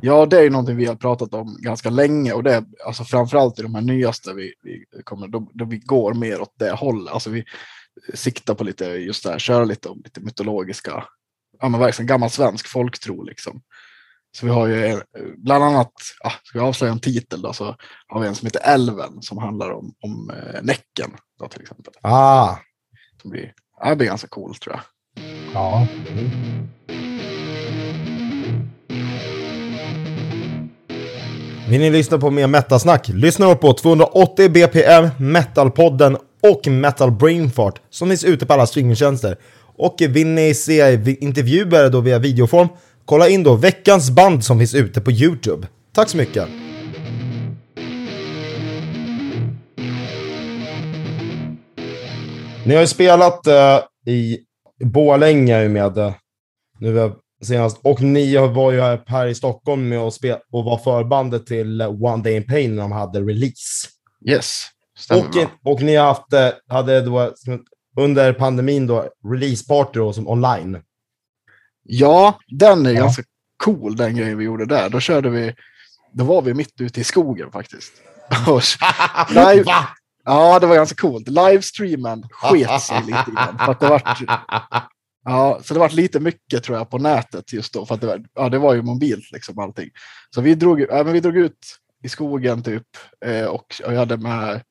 Ja, 0.02 0.26
det 0.26 0.38
är 0.38 0.42
ju 0.42 0.50
någonting 0.50 0.76
vi 0.76 0.86
har 0.86 0.94
pratat 0.94 1.34
om 1.34 1.56
ganska 1.60 1.90
länge 1.90 2.32
och 2.32 2.42
det 2.42 2.54
är 2.54 2.64
alltså 2.86 3.04
framförallt 3.04 3.58
i 3.58 3.62
de 3.62 3.74
här 3.74 3.82
nyaste 3.82 4.32
vi, 4.32 4.54
vi 4.62 5.02
kommer, 5.04 5.28
då, 5.28 5.50
då 5.54 5.64
vi 5.64 5.76
går 5.78 6.14
mer 6.14 6.40
åt 6.40 6.54
det 6.58 6.70
hållet. 6.70 7.12
Alltså 7.12 7.30
vi 7.30 7.44
siktar 8.14 8.54
på 8.54 8.64
lite 8.64 8.84
just 8.84 9.24
det 9.24 9.30
här, 9.30 9.38
köra 9.38 9.64
lite 9.64 9.88
om 9.88 10.00
lite 10.04 10.20
mytologiska, 10.20 11.04
ja 11.60 11.68
men 11.68 11.80
verkligen 11.80 12.06
gammal 12.06 12.30
svensk 12.30 12.68
folktro 12.68 13.22
liksom. 13.22 13.60
Så 14.36 14.46
vi 14.46 14.52
har 14.52 14.66
ju 14.66 15.00
bland 15.36 15.64
annat, 15.64 15.92
ja, 16.22 16.32
ska 16.42 16.58
vi 16.58 16.64
avslöja 16.64 16.92
en 16.92 17.00
titel 17.00 17.42
då, 17.42 17.52
så 17.52 17.76
har 18.06 18.20
vi 18.20 18.26
en 18.26 18.34
som 18.34 18.46
heter 18.46 18.60
Älven 18.64 19.22
som 19.22 19.38
handlar 19.38 19.70
om, 19.70 19.94
om 20.00 20.30
eh, 20.30 20.62
Näcken 20.62 21.10
då 21.40 21.48
till 21.48 21.62
exempel. 21.62 21.92
Ah, 22.00 22.56
Som 23.22 23.30
blir, 23.30 23.52
ja, 23.80 23.90
det 23.90 23.96
blir 23.96 24.06
ganska 24.06 24.28
coolt 24.28 24.60
tror 24.60 24.74
jag. 24.76 24.82
Ja, 25.54 25.86
Vill 31.68 31.80
ni 31.80 31.90
lyssna 31.90 32.18
på 32.18 32.30
mer 32.30 32.46
metasnack? 32.46 33.08
Lyssna 33.08 33.50
upp 33.52 33.60
på 33.60 33.72
280 33.72 34.48
BPM, 34.48 35.08
Metalpodden 35.18 36.16
och 36.42 36.66
Metal 36.66 37.10
Brainfart 37.10 37.80
som 37.90 38.08
finns 38.08 38.24
ute 38.24 38.46
på 38.46 38.52
alla 38.52 38.66
streamingtjänster. 38.66 39.36
Och 39.76 39.96
vill 40.08 40.26
ni 40.26 40.54
se 40.54 41.00
intervjuer 41.20 41.90
då 41.90 42.00
via 42.00 42.18
videoform? 42.18 42.68
Kolla 43.04 43.28
in 43.28 43.42
då 43.42 43.54
veckans 43.54 44.10
band 44.10 44.44
som 44.44 44.58
finns 44.58 44.74
ute 44.74 45.00
på 45.00 45.10
Youtube. 45.10 45.68
Tack 45.92 46.08
så 46.08 46.16
mycket! 46.16 46.48
Ni 52.66 52.74
har 52.74 52.80
ju 52.80 52.86
spelat 52.86 53.46
eh, 53.46 53.80
i 54.06 54.38
Borlänge 54.84 55.68
med, 55.68 55.98
eh, 55.98 56.14
nu 56.78 57.12
senast. 57.42 57.80
Och 57.82 58.02
ni 58.02 58.36
var 58.36 58.72
ju 58.72 58.80
här 59.06 59.26
i 59.26 59.34
Stockholm 59.34 59.88
med 59.88 60.00
och, 60.00 60.14
spel 60.14 60.38
och 60.52 60.64
var 60.64 60.78
förbandet 60.78 61.46
till 61.46 61.82
One 61.82 62.22
Day 62.22 62.36
in 62.36 62.46
Pain 62.46 62.76
när 62.76 62.82
de 62.82 62.92
hade 62.92 63.20
release. 63.20 63.88
Yes, 64.28 64.62
och, 65.10 65.72
och 65.72 65.82
ni 65.82 65.94
har 65.94 66.06
haft, 66.06 66.32
eh, 66.32 66.48
hade 66.68 67.00
då 67.00 67.32
under 67.96 68.32
pandemin 68.32 68.86
då 68.86 69.08
releaseparty 69.30 69.98
då 69.98 70.12
som 70.12 70.28
online. 70.28 70.82
Ja, 71.82 72.38
den 72.48 72.86
är 72.86 72.90
ja. 72.90 73.00
ganska 73.00 73.22
cool 73.64 73.96
den 73.96 74.16
grejen 74.16 74.38
vi 74.38 74.44
gjorde 74.44 74.66
där. 74.66 74.88
Då 74.88 75.00
körde 75.00 75.30
vi, 75.30 75.54
då 76.12 76.24
var 76.24 76.42
vi 76.42 76.54
mitt 76.54 76.80
ute 76.80 77.00
i 77.00 77.04
skogen 77.04 77.52
faktiskt. 77.52 77.92
live, 79.30 79.64
ja, 80.24 80.58
det 80.58 80.66
var 80.66 80.74
ganska 80.74 80.96
coolt. 80.96 81.28
Livestreamen 81.28 82.28
sket 82.30 82.82
sig 82.82 83.00
lite 83.00 83.30
grann. 83.34 83.58
För 83.58 83.72
att 83.72 83.80
det 83.80 83.88
var, 83.88 84.02
ja, 85.24 85.60
så 85.62 85.74
det 85.74 85.80
var 85.80 85.88
lite 85.88 86.20
mycket 86.20 86.64
tror 86.64 86.78
jag 86.78 86.90
på 86.90 86.98
nätet 86.98 87.52
just 87.52 87.72
då. 87.72 87.86
För 87.86 87.94
att 87.94 88.00
det, 88.00 88.06
var, 88.06 88.24
ja, 88.34 88.48
det 88.48 88.58
var 88.58 88.74
ju 88.74 88.82
mobilt 88.82 89.32
liksom 89.32 89.58
allting. 89.58 89.90
Så 90.34 90.40
vi 90.40 90.54
drog, 90.54 90.80
ja, 90.80 91.04
men 91.04 91.12
vi 91.12 91.20
drog 91.20 91.36
ut 91.36 91.78
i 92.02 92.08
skogen 92.08 92.62
typ 92.62 92.86
eh, 93.24 93.44
och 93.44 93.74
jag 93.80 93.96
hade 93.96 94.16
med 94.16 94.62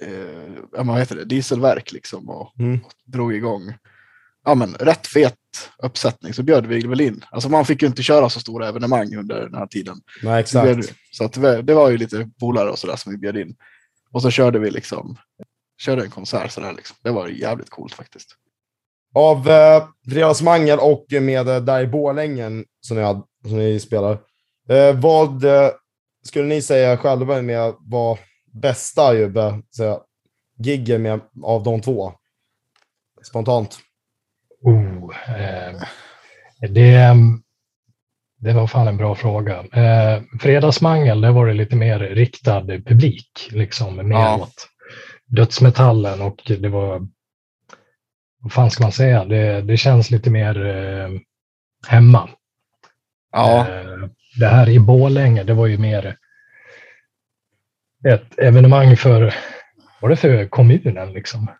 eh, 0.00 0.84
vad 0.84 0.98
heter 0.98 1.16
det, 1.16 1.24
dieselverk 1.24 1.92
liksom 1.92 2.30
och, 2.30 2.58
mm. 2.58 2.80
och 2.84 2.92
drog 3.04 3.34
igång. 3.34 3.74
Ja, 4.44 4.54
men 4.54 4.74
rätt 4.74 5.06
fet 5.06 5.34
uppsättning 5.78 6.34
så 6.34 6.42
bjöd 6.42 6.66
vi 6.66 6.86
väl 6.86 7.00
in. 7.00 7.24
Alltså 7.30 7.48
man 7.48 7.64
fick 7.64 7.82
ju 7.82 7.88
inte 7.88 8.02
köra 8.02 8.28
så 8.28 8.40
stora 8.40 8.68
evenemang 8.68 9.16
under 9.16 9.40
den 9.40 9.54
här 9.54 9.66
tiden. 9.66 10.00
Nej, 10.22 10.40
exakt. 10.40 10.84
Så, 10.84 10.94
så 11.12 11.24
att 11.24 11.66
det 11.66 11.74
var 11.74 11.90
ju 11.90 11.96
lite 11.96 12.30
polare 12.40 12.70
och 12.70 12.78
sådär 12.78 12.96
som 12.96 13.12
vi 13.12 13.18
bjöd 13.18 13.36
in. 13.36 13.56
Och 14.10 14.22
så 14.22 14.30
körde 14.30 14.58
vi 14.58 14.70
liksom, 14.70 15.16
körde 15.78 16.02
en 16.02 16.10
konsert 16.10 16.50
sådär 16.50 16.72
liksom. 16.72 16.96
Det 17.02 17.10
var 17.10 17.28
jävligt 17.28 17.70
coolt 17.70 17.94
faktiskt. 17.94 18.36
Av 19.14 19.48
eh, 19.48 19.84
Fredagsmangel 20.10 20.78
och 20.78 21.06
med 21.10 21.48
eh, 21.48 21.60
där 21.60 21.82
i 21.82 21.86
Borlängen 21.86 22.64
som 22.80 22.96
ni, 22.96 23.02
som 23.48 23.58
ni 23.58 23.80
spelar. 23.80 24.18
Eh, 24.68 25.00
vad 25.00 25.44
eh, 25.44 25.70
skulle 26.26 26.48
ni 26.48 26.62
säga 26.62 26.96
själva 26.96 27.42
med 27.42 27.74
vad 27.80 28.18
bästa 28.54 29.14
Jubbe, 29.14 29.62
giggen 30.58 31.02
med 31.02 31.20
av 31.42 31.62
de 31.62 31.80
två? 31.80 32.12
Spontant. 33.22 33.78
Oh, 34.62 35.14
eh, 35.28 35.82
det, 36.68 37.16
det 38.38 38.52
var 38.52 38.66
fan 38.66 38.88
en 38.88 38.96
bra 38.96 39.14
fråga. 39.14 39.64
Eh, 39.72 40.22
fredagsmangel, 40.40 41.20
det 41.20 41.30
var 41.30 41.46
det 41.46 41.54
lite 41.54 41.76
mer 41.76 41.98
riktad 41.98 42.66
publik, 42.66 43.48
liksom 43.50 43.96
mer 43.96 44.16
ja. 44.16 44.38
åt 44.42 44.68
dödsmetallen 45.26 46.22
och 46.22 46.42
det 46.46 46.68
var, 46.68 47.08
vad 48.38 48.52
fan 48.52 48.70
ska 48.70 48.82
man 48.82 48.92
säga, 48.92 49.24
det, 49.24 49.62
det 49.62 49.76
känns 49.76 50.10
lite 50.10 50.30
mer 50.30 50.66
eh, 50.66 51.08
hemma. 51.88 52.30
Ja. 53.32 53.68
Eh, 53.68 54.08
det 54.40 54.46
här 54.46 54.68
i 54.68 54.80
Bålänge, 54.80 55.44
det 55.44 55.54
var 55.54 55.66
ju 55.66 55.78
mer 55.78 56.16
ett 58.08 58.38
evenemang 58.38 58.96
för, 58.96 59.34
var 60.00 60.08
det 60.08 60.16
för 60.16 60.48
kommunen 60.48 61.12
liksom? 61.12 61.50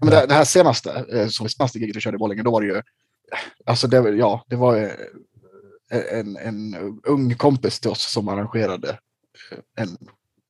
Men 0.00 0.10
det, 0.10 0.26
det 0.26 0.34
här 0.34 0.44
senaste, 0.44 1.04
eh, 1.12 1.28
som 1.28 1.44
vi 1.44 1.50
senaste 1.50 1.78
giget 1.78 1.96
vi 1.96 2.00
körde 2.00 2.14
i 2.14 2.18
Borlänge, 2.18 2.42
då 2.42 2.50
var 2.50 2.60
det 2.60 2.66
ju, 2.66 2.82
alltså 3.66 3.86
det, 3.86 4.10
ja, 4.10 4.44
det 4.48 4.56
var 4.56 4.76
eh, 4.76 6.18
en, 6.18 6.36
en 6.36 6.76
ung 7.06 7.34
kompis 7.34 7.80
till 7.80 7.90
oss 7.90 8.12
som 8.12 8.28
arrangerade 8.28 8.88
eh, 9.52 9.82
en 9.82 9.96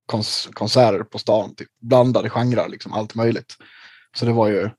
kons 0.07 0.49
konserter 0.53 1.03
på 1.03 1.19
stan, 1.19 1.55
typ, 1.55 1.69
blandade 1.81 2.31
genrer, 2.31 2.69
liksom 2.69 2.93
allt 2.93 3.15
möjligt. 3.15 3.57
Så 4.17 4.27
det 4.27 4.33
var 4.33 4.49
ju, 4.49 4.71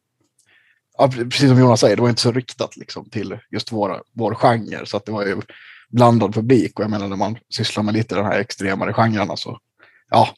ja, 0.97 1.07
precis 1.07 1.49
som 1.49 1.59
Jonas 1.59 1.79
säger, 1.79 1.95
det 1.95 2.01
var 2.01 2.09
inte 2.09 2.21
så 2.21 2.31
riktat 2.31 2.77
liksom, 2.77 3.09
till 3.09 3.37
just 3.51 3.71
våra, 3.71 4.01
vår 4.13 4.35
genre, 4.35 4.85
så 4.85 4.97
att 4.97 5.05
det 5.05 5.11
var 5.11 5.25
ju 5.25 5.41
blandad 5.89 6.33
publik 6.33 6.79
och 6.79 6.83
jag 6.83 6.91
menar 6.91 7.07
när 7.07 7.15
man 7.15 7.37
sysslar 7.49 7.83
med 7.83 7.93
lite 7.93 8.15
de 8.15 8.25
här 8.25 8.39
extremare 8.39 8.93
genrerna 8.93 9.37
så, 9.37 9.59
ja, 10.11 10.29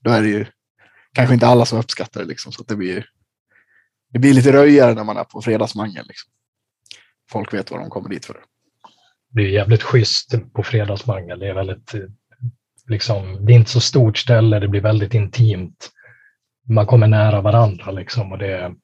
då 0.00 0.10
är 0.10 0.22
det 0.22 0.28
ju 0.28 0.46
kanske 1.12 1.34
inte 1.34 1.46
alla 1.46 1.64
som 1.64 1.78
uppskattar 1.78 2.20
det 2.20 2.26
liksom, 2.26 2.52
så 2.52 2.62
att 2.62 2.68
det 2.68 2.76
blir 2.76 3.06
det 4.12 4.18
blir 4.18 4.34
lite 4.34 4.52
röjare 4.52 4.94
när 4.94 5.04
man 5.04 5.16
är 5.16 5.24
på 5.24 5.42
fredagsmangel. 5.42 6.04
Liksom. 6.08 6.32
Folk 7.30 7.54
vet 7.54 7.70
vad 7.70 7.80
de 7.80 7.90
kommer 7.90 8.08
dit 8.08 8.24
för. 8.24 8.36
Det 9.28 9.42
är 9.42 9.48
jävligt 9.48 9.82
schysst 9.82 10.34
på 10.52 10.62
fredagsmangel. 10.62 11.38
Det 11.38 11.48
är 11.48 11.54
väldigt, 11.54 11.94
liksom, 12.88 13.46
det 13.46 13.52
är 13.52 13.56
inte 13.56 13.70
så 13.70 13.80
stort 13.80 14.18
ställe, 14.18 14.60
det 14.60 14.68
blir 14.68 14.80
väldigt 14.80 15.14
intimt. 15.14 15.90
Man 16.68 16.86
kommer 16.86 17.06
nära 17.06 17.40
varandra 17.40 17.90
liksom 17.90 18.32
och 18.32 18.38
det, 18.38 18.74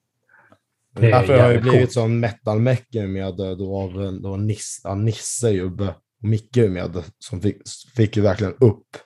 det 0.95 1.07
är 1.07 1.11
Därför 1.11 1.39
har 1.39 1.53
det 1.53 1.59
blivit 1.59 1.93
som 1.93 2.19
metal-mecken 2.19 3.13
med 3.13 3.35
då 3.35 3.77
av 3.77 4.19
då 4.21 4.37
Nisse, 4.37 4.95
Nisse 4.95 5.49
Jubbe 5.49 5.87
och 5.87 6.23
Micke 6.23 6.57
med 6.57 7.03
som 7.19 7.41
fick, 7.41 7.57
fick 7.95 8.17
ju 8.17 8.21
verkligen 8.21 8.53
upp 8.53 8.97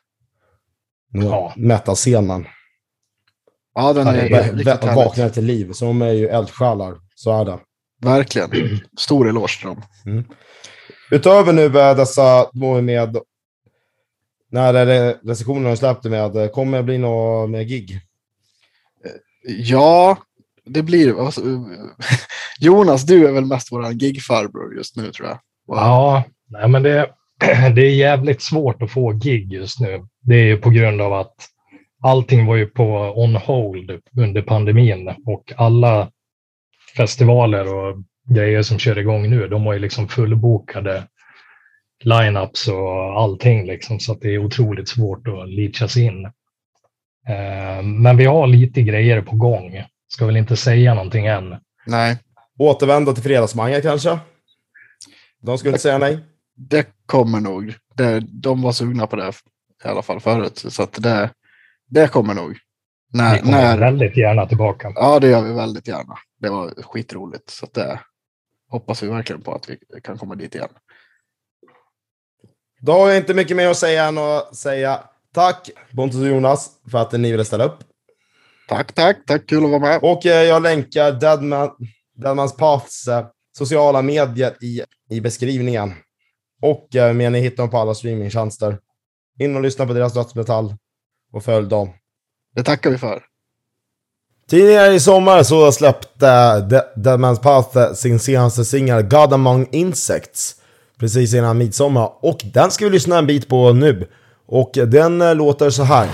ja. 1.12 1.54
metal-scenen. 1.56 2.48
Ja, 3.74 3.94
den 3.94 4.08
är 4.08 4.30
ja, 4.30 4.42
riktigt 4.42 4.96
Vaknar 4.96 5.30
till 5.30 5.46
liv. 5.46 5.72
Så 5.72 5.86
de 5.86 6.02
är 6.02 6.12
ju 6.12 6.28
eldsjälar. 6.28 6.98
Så 7.16 7.42
är 7.42 7.46
det. 7.46 7.60
Verkligen. 8.02 8.80
Stor 9.00 9.30
eloge 9.30 9.58
till 9.60 9.68
dem. 9.68 9.82
Mm. 10.06 10.24
Utöver 11.12 11.54
nu 11.54 11.70
dessa 11.70 12.50
med 12.82 13.18
när 14.52 14.74
recensionerna 15.26 15.70
har 15.70 15.76
släppt 15.76 16.04
med, 16.04 16.52
kommer 16.52 16.78
det 16.78 16.84
bli 16.84 16.98
något 16.98 17.50
med 17.50 17.68
gig? 17.68 18.02
Ja, 19.48 20.18
det 20.66 20.82
blir 20.82 21.26
alltså, 21.26 21.42
Jonas, 22.60 23.04
du 23.04 23.28
är 23.28 23.32
väl 23.32 23.46
mest 23.46 23.72
vår 23.72 23.92
gigfarbror 23.92 24.76
just 24.76 24.96
nu 24.96 25.12
tror 25.12 25.28
jag. 25.28 25.40
Wow. 25.68 25.78
Ja, 25.78 26.24
nej, 26.50 26.70
men 26.70 26.84
det, 26.84 27.10
det 27.75 27.82
är 27.82 27.96
jävligt 27.96 28.41
svårt 28.41 28.82
att 28.82 28.91
få 28.91 29.12
gig 29.12 29.53
just 29.53 29.79
nu. 29.79 30.06
Det 30.22 30.36
är 30.36 30.46
ju 30.46 30.58
på 30.58 30.70
grund 30.70 31.01
av 31.01 31.13
att 31.13 31.36
allting 32.03 32.46
var 32.46 32.56
ju 32.56 32.65
på 32.65 33.13
on 33.15 33.36
hold 33.36 33.91
under 34.17 34.41
pandemin 34.41 35.15
och 35.25 35.53
alla 35.58 36.12
festivaler 36.98 37.74
och 37.74 37.98
grejer 38.29 38.62
som 38.62 38.79
kör 38.79 38.98
igång 38.98 39.29
nu, 39.29 39.48
de 39.48 39.65
har 39.65 39.74
ju 39.74 39.79
liksom 39.79 40.08
fullbokade 40.08 41.03
lineups 42.03 42.67
och 42.67 43.22
allting 43.22 43.65
liksom, 43.65 44.00
så 44.00 44.12
att 44.12 44.22
det 44.22 44.34
är 44.34 44.38
otroligt 44.38 44.89
svårt 44.89 45.27
att 45.27 45.50
leachas 45.50 45.98
in. 45.98 46.25
Eh, 47.27 47.84
men 47.84 48.17
vi 48.17 48.25
har 48.25 48.48
lite 48.48 48.82
grejer 48.82 49.22
på 49.22 49.36
gång. 49.36 49.84
Ska 50.08 50.25
väl 50.25 50.38
inte 50.38 50.56
säga 50.56 50.94
någonting 50.94 51.25
än. 51.25 51.56
Nej. 51.86 52.17
Återvända 52.60 53.13
till 53.13 53.24
Fredagsmanga 53.24 53.82
kanske? 53.82 54.20
De 55.41 55.58
skulle 55.58 55.70
inte 55.70 55.82
säga 55.82 55.98
nej? 55.98 56.20
Det 56.58 56.88
kommer 57.06 57.40
nog. 57.40 57.74
Det, 57.96 58.20
de 58.20 58.62
var 58.62 58.72
sugna 58.72 59.08
på 59.08 59.16
det 59.16 59.34
i 59.86 59.88
alla 59.88 60.02
fall 60.02 60.20
förut. 60.20 60.66
Så 60.70 60.84
att 60.84 60.94
det, 60.94 61.30
det 61.90 62.08
kommer 62.08 62.34
nog. 62.34 62.58
När, 63.14 63.34
vi 63.34 63.40
kommer 63.40 63.62
när... 63.62 63.78
väldigt 63.78 64.18
gärna 64.18 64.46
tillbaka. 64.46 64.92
Ja, 64.96 65.20
det 65.20 65.28
gör 65.28 65.42
vi 65.42 65.54
väldigt 65.54 65.88
gärna. 65.88 66.18
Det 66.40 66.50
var 66.50 66.84
skitroligt. 66.84 67.50
Så 67.50 67.68
det 67.74 68.00
hoppas 68.70 69.04
vi 69.04 69.08
verkligen 69.08 69.42
på 69.42 69.54
att 69.54 69.70
vi 69.70 69.78
kan 70.02 70.18
komma 70.18 70.36
dit 70.36 70.56
igen. 70.56 70.70
Då 72.82 72.92
har 72.92 73.08
jag 73.08 73.18
inte 73.18 73.34
mycket 73.34 73.58
mer 73.58 73.68
att 73.68 73.78
säga 73.78 74.06
än 74.06 74.18
att 74.18 74.56
säga 74.56 75.04
tack 75.34 75.70
Pontus 75.96 76.22
och 76.22 76.28
Jonas 76.28 76.72
för 76.92 76.98
att 76.98 77.12
ni 77.12 77.32
ville 77.32 77.46
ställa 77.46 77.64
upp. 77.64 77.80
Tack, 78.68 78.94
tack, 78.94 79.18
tack. 79.26 79.48
Kul 79.48 79.64
att 79.64 79.70
vara 79.70 79.80
med. 79.80 80.00
Och 80.02 80.26
eh, 80.26 80.44
jag 80.44 80.62
länkar 80.64 81.12
Deadman, 81.12 81.70
Deadmans 82.16 82.58
Paths 82.58 83.08
eh, 83.08 83.26
sociala 83.58 84.02
medier 84.02 84.64
i, 84.64 84.82
i 85.10 85.22
beskrivningen. 85.22 85.94
Och 86.62 86.96
eh, 86.96 87.14
men 87.14 87.32
ni 87.32 87.40
hittar 87.40 87.64
dem 87.64 87.70
på 87.70 87.78
alla 87.78 87.94
streamingtjänster. 87.94 88.78
In 89.40 89.56
och 89.56 89.62
lyssna 89.62 89.86
på 89.86 89.94
deras 89.94 90.14
dödsmetall 90.14 90.76
och 91.34 91.44
följ 91.44 91.70
dem. 91.70 91.90
Det 92.56 92.64
tackar 92.64 92.90
vi 92.90 92.98
för. 92.98 93.24
Tidigare 94.50 94.94
i 94.94 95.00
sommar 95.00 95.44
så 95.44 95.72
släppte 95.72 96.60
Dead 96.96 97.20
Man's 97.20 97.42
Path 97.42 97.94
sin 97.94 98.20
senaste 98.20 98.66
singel 98.66 99.02
God 99.04 99.34
Among 99.34 99.68
Insects 99.72 100.56
precis 101.00 101.34
innan 101.34 101.58
midsommar 101.58 102.12
och 102.22 102.42
den 102.54 102.72
ska 102.72 102.86
vi 102.86 102.92
lyssna 102.92 103.18
en 103.18 103.28
bit 103.28 103.48
på 103.48 103.74
nu. 103.74 104.08
Och 104.46 104.72
den 104.74 105.38
låter 105.38 105.70
så 105.70 105.84
här. 105.84 106.08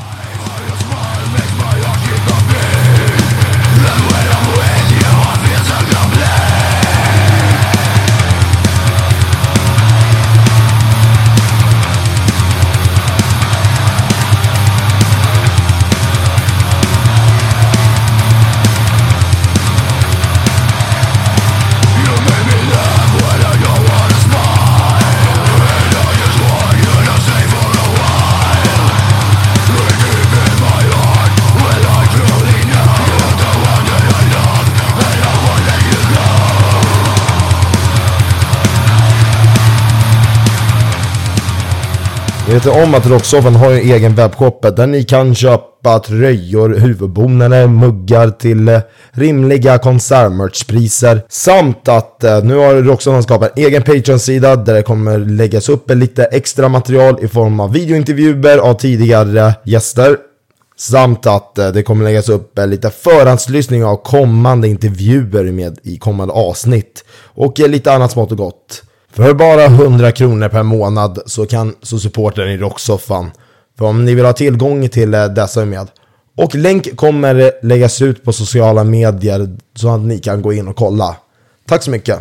Vet 42.54 42.64
du 42.64 42.70
om 42.84 42.96
att 42.96 43.06
Rocksoffan 43.06 43.56
har 43.56 43.72
en 43.72 43.78
egen 43.78 44.16
webbshop 44.16 44.62
där 44.76 44.88
ni 44.88 45.04
kan 45.04 45.36
köpa 45.36 46.00
tröjor, 46.00 46.70
huvudbonader, 46.70 47.68
muggar 47.68 48.30
till 48.30 48.70
eh, 48.70 48.80
rimliga 49.12 49.78
konsertmerchpriser. 49.78 51.26
Samt 51.30 51.88
att 51.88 52.24
eh, 52.24 52.44
nu 52.44 52.56
har 52.56 52.74
Rocksoffan 52.74 53.24
skapat 53.24 53.58
en 53.58 53.66
egen 53.66 53.84
Patreon-sida 53.84 54.56
där 54.56 54.74
det 54.74 54.84
kommer 54.84 55.18
läggas 55.18 55.70
upp 55.70 55.90
lite 55.90 56.24
extra 56.24 56.70
material 56.70 57.18
i 57.22 57.28
form 57.28 57.60
av 57.60 57.74
videointervjuer 57.74 58.58
av 58.58 58.74
tidigare 58.74 59.54
gäster. 59.64 60.18
Samt 60.78 61.26
att 61.26 61.58
eh, 61.58 61.70
det 61.70 61.84
kommer 61.84 62.04
läggas 62.06 62.30
upp 62.30 62.60
lite 62.68 62.90
förhandslyssning 62.90 63.86
av 63.86 63.96
kommande 63.96 64.68
intervjuer 64.68 65.52
med 65.52 65.80
i 65.84 65.98
kommande 65.98 66.34
avsnitt. 66.34 67.04
Och 67.26 67.60
lite 67.60 67.94
annat 67.94 68.12
smått 68.12 68.32
och 68.32 68.38
gott. 68.38 68.84
För 69.16 69.34
bara 69.34 69.66
100 69.66 70.12
kronor 70.12 70.50
per 70.50 70.64
månad 70.64 71.20
så, 71.26 71.46
kan, 71.46 71.76
så 71.82 72.00
supportar 72.00 72.46
ni 72.46 72.58
Rocksoffan. 72.58 73.32
För 73.78 73.86
om 73.86 74.06
ni 74.06 74.16
vill 74.16 74.26
ha 74.26 74.34
tillgång 74.34 74.90
till 74.90 75.14
eh, 75.14 75.26
dessa 75.26 75.62
är 75.62 75.66
med. 75.66 75.88
Och 76.38 76.56
länk 76.56 76.96
kommer 76.96 77.36
eh, 77.36 77.50
läggas 77.62 78.02
ut 78.02 78.24
på 78.24 78.34
sociala 78.34 78.84
medier 78.84 79.58
så 79.76 79.90
att 79.90 80.02
ni 80.02 80.20
kan 80.20 80.42
gå 80.42 80.54
in 80.54 80.68
och 80.68 80.76
kolla. 80.76 81.16
Tack 81.68 81.84
så 81.84 81.92
mycket. 81.92 82.20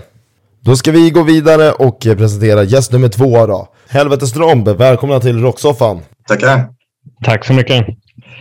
Då 0.60 0.76
ska 0.76 0.92
vi 0.92 1.10
gå 1.10 1.22
vidare 1.22 1.72
och 1.72 2.06
eh, 2.06 2.16
presentera 2.16 2.62
gäst 2.62 2.92
nummer 2.92 3.08
två 3.08 3.46
då. 3.46 3.68
Helvete 3.88 4.26
Stromb, 4.26 4.68
välkomna 4.68 5.20
till 5.20 5.40
Rocksoffan. 5.40 6.00
Tackar. 6.28 6.68
Tack 7.24 7.46
så 7.46 7.52
mycket. 7.52 7.86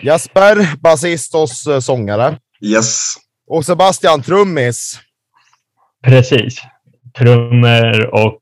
Jasper, 0.03 0.81
basist 0.81 1.36
och 1.36 1.50
sångare. 1.84 2.38
Yes. 2.62 3.13
Och 3.50 3.65
Sebastian, 3.65 4.22
trummis. 4.22 5.00
Precis. 6.05 6.62
Trummor 7.17 8.13
och 8.13 8.41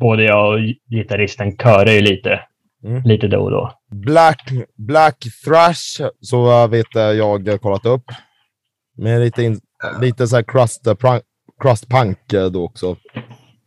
både 0.00 0.22
jag 0.24 0.52
och 0.52 0.58
gitarristen 0.90 1.56
körar 1.56 1.90
ju 1.92 2.00
lite, 2.00 2.40
Mm. 2.84 3.02
lite 3.02 3.28
då 3.28 3.38
och 3.38 3.50
då. 3.50 3.72
Black, 3.90 4.50
Black 4.76 5.16
Thrash, 5.44 6.08
så 6.20 6.66
vet 6.66 6.86
jag 6.94 7.16
jag 7.16 7.60
kollat 7.60 7.86
upp. 7.86 8.04
Med 8.98 9.20
lite, 9.20 9.42
in, 9.42 9.60
lite 10.00 10.26
så 10.28 10.36
här 10.36 10.42
crust, 10.42 10.86
crust 11.62 11.88
punk 11.88 12.18
då 12.52 12.64
också. 12.64 12.96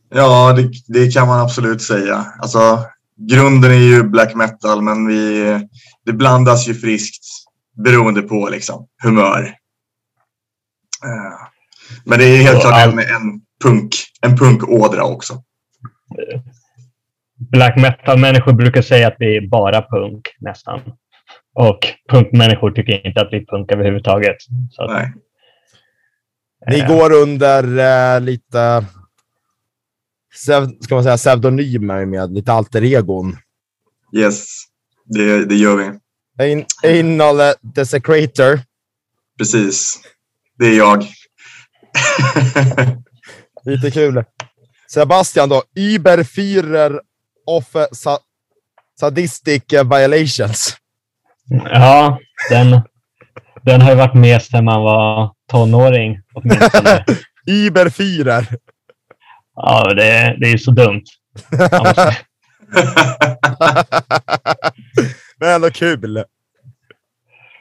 Ja, 0.09 0.53
det, 0.53 0.71
det 0.87 1.11
kan 1.13 1.27
man 1.27 1.39
absolut 1.41 1.81
säga. 1.81 2.25
Alltså, 2.41 2.79
grunden 3.29 3.71
är 3.71 3.75
ju 3.75 4.03
black 4.03 4.35
metal, 4.35 4.81
men 4.81 5.07
vi, 5.07 5.43
det 6.05 6.13
blandas 6.13 6.67
ju 6.67 6.73
friskt 6.73 7.23
beroende 7.85 8.21
på 8.21 8.49
liksom, 8.51 8.87
humör. 9.03 9.43
Eh, 11.03 11.47
Men 12.03 12.19
det 12.19 12.25
är 12.25 12.37
helt 12.43 12.55
Och 12.55 12.61
klart 12.61 12.73
allt- 12.73 12.93
en, 12.93 12.99
en, 12.99 13.41
punk, 13.63 13.95
en 14.21 14.37
punkådra 14.37 15.03
också. 15.03 15.43
Black 17.51 17.75
metal-människor 17.77 18.53
brukar 18.53 18.81
säga 18.81 19.07
att 19.07 19.15
vi 19.19 19.37
är 19.37 19.47
bara 19.49 19.81
punk 19.81 20.21
nästan. 20.39 20.81
Och 21.53 21.79
punkmänniskor 22.11 22.71
tycker 22.71 23.07
inte 23.07 23.21
att 23.21 23.29
vi 23.31 23.37
är 23.37 23.45
punk 23.45 23.71
överhuvudtaget. 23.71 24.35
Så 24.71 24.83
att, 24.83 24.91
Nej. 24.91 25.13
Ni 26.67 26.79
eh, 26.79 26.87
går 26.87 27.13
under 27.13 27.63
eh, 28.15 28.21
lite, 28.21 28.85
ska 30.81 30.95
man 30.95 31.03
säga, 31.03 31.17
pseudonymer 31.17 32.05
med 32.05 32.33
lite 32.33 32.53
alter 32.53 32.83
egon. 32.83 33.37
Yes, 34.17 34.45
det, 35.05 35.45
det 35.45 35.55
gör 35.55 35.75
vi. 35.77 35.91
Ein- 36.43 36.65
Anal 36.83 37.53
Desecrator. 37.61 38.59
Precis. 39.37 39.99
Det 40.57 40.65
är 40.65 40.77
jag. 40.77 41.03
Lite 43.65 43.91
kul. 43.91 44.23
Sebastian 44.91 45.49
då, 45.49 45.63
Überführer 45.75 47.01
of 47.45 47.75
eh, 47.75 47.85
sa 47.91 48.19
Sadistic 48.99 49.73
eh, 49.73 49.83
Violations. 49.83 50.77
Ja, 51.49 52.19
den, 52.49 52.81
den 53.65 53.81
har 53.81 53.89
ju 53.89 53.95
varit 53.95 54.13
med 54.13 54.41
sedan 54.41 54.65
man 54.65 54.81
var 54.81 55.31
tonåring 55.51 56.17
åtminstone. 56.33 57.05
Überführer. 57.47 58.47
Ja, 59.55 59.93
det, 59.93 60.35
det 60.39 60.47
är 60.47 60.51
ju 60.51 60.57
så 60.57 60.71
dumt. 60.71 61.03
Men 65.39 65.49
ändå 65.49 65.71
kul. 65.71 66.23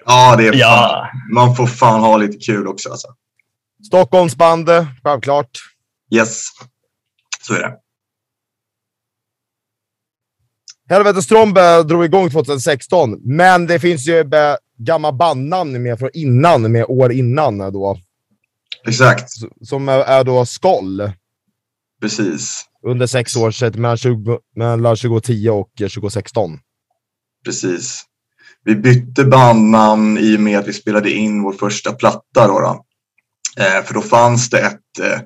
ja, 0.06 0.36
det 0.36 0.46
är 0.46 0.52
fan. 0.52 0.58
Ja, 0.60 1.08
Man 1.34 1.56
får 1.56 1.66
fan 1.66 2.00
ha 2.00 2.16
lite 2.16 2.38
kul 2.38 2.68
också. 2.68 2.90
Alltså. 2.90 3.08
Stockholmsband, 3.86 4.68
självklart. 5.02 5.50
Yes, 6.14 6.46
så 7.40 7.54
är 7.54 7.58
det. 7.58 7.76
Helvete 10.88 11.22
Strombe 11.22 11.82
drog 11.82 12.04
igång 12.04 12.30
2016, 12.30 13.18
men 13.24 13.66
det 13.66 13.80
finns 13.80 14.08
ju 14.08 14.24
gamla 14.78 15.12
bandnamn 15.12 15.82
med 15.82 15.98
från 15.98 16.10
innan, 16.14 16.72
med 16.72 16.84
år 16.88 17.12
innan 17.12 17.58
då. 17.58 17.98
Exakt, 18.86 19.30
Som 19.62 19.88
är, 19.88 20.24
då 20.24 20.46
Skoll. 20.46 21.12
precis. 22.00 22.64
Under 22.86 23.06
sex 23.06 23.36
år 23.36 23.50
sedan, 23.50 23.80
mellan, 23.80 23.96
20, 23.96 24.38
mellan 24.56 24.96
2010 24.96 25.48
och 25.48 25.80
eh, 25.80 25.88
2016. 25.88 26.58
Precis. 27.44 28.04
Vi 28.64 28.76
bytte 28.76 29.24
bandnamn 29.24 30.18
i 30.18 30.36
och 30.36 30.40
med 30.40 30.58
att 30.58 30.68
vi 30.68 30.72
spelade 30.72 31.10
in 31.10 31.42
vår 31.42 31.52
första 31.52 31.92
platta. 31.92 32.46
Då, 32.46 32.60
då. 32.60 32.84
Eh, 33.62 33.84
för 33.84 33.94
då 33.94 34.00
fanns 34.00 34.50
det 34.50 34.60
ett 34.60 34.98
eh, 35.02 35.20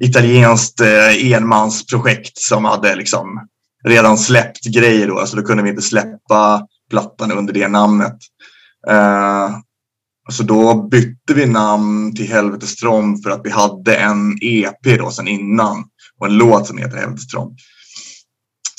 italienskt 0.00 0.80
eh, 0.80 1.32
enmansprojekt 1.32 2.38
som 2.38 2.64
hade 2.64 2.96
liksom 2.96 3.48
redan 3.84 4.18
släppt 4.18 4.64
grejer. 4.64 5.08
Då, 5.08 5.18
Alltså 5.18 5.36
då 5.36 5.42
kunde 5.42 5.62
vi 5.62 5.70
inte 5.70 5.82
släppa 5.82 6.66
plattan 6.90 7.32
under 7.32 7.52
det 7.52 7.68
namnet. 7.68 8.16
Eh, 8.88 9.50
så 10.30 10.42
då 10.42 10.88
bytte 10.88 11.34
vi 11.34 11.46
namn 11.46 12.16
till 12.16 12.28
Helvetestrom 12.28 13.22
för 13.22 13.30
att 13.30 13.40
vi 13.44 13.50
hade 13.50 13.96
en 13.96 14.38
EP 14.40 14.98
då 14.98 15.10
sen 15.10 15.28
innan 15.28 15.84
och 16.18 16.26
en 16.26 16.36
låt 16.36 16.66
som 16.66 16.78
heter 16.78 16.96
Helvetestrom. 16.96 17.56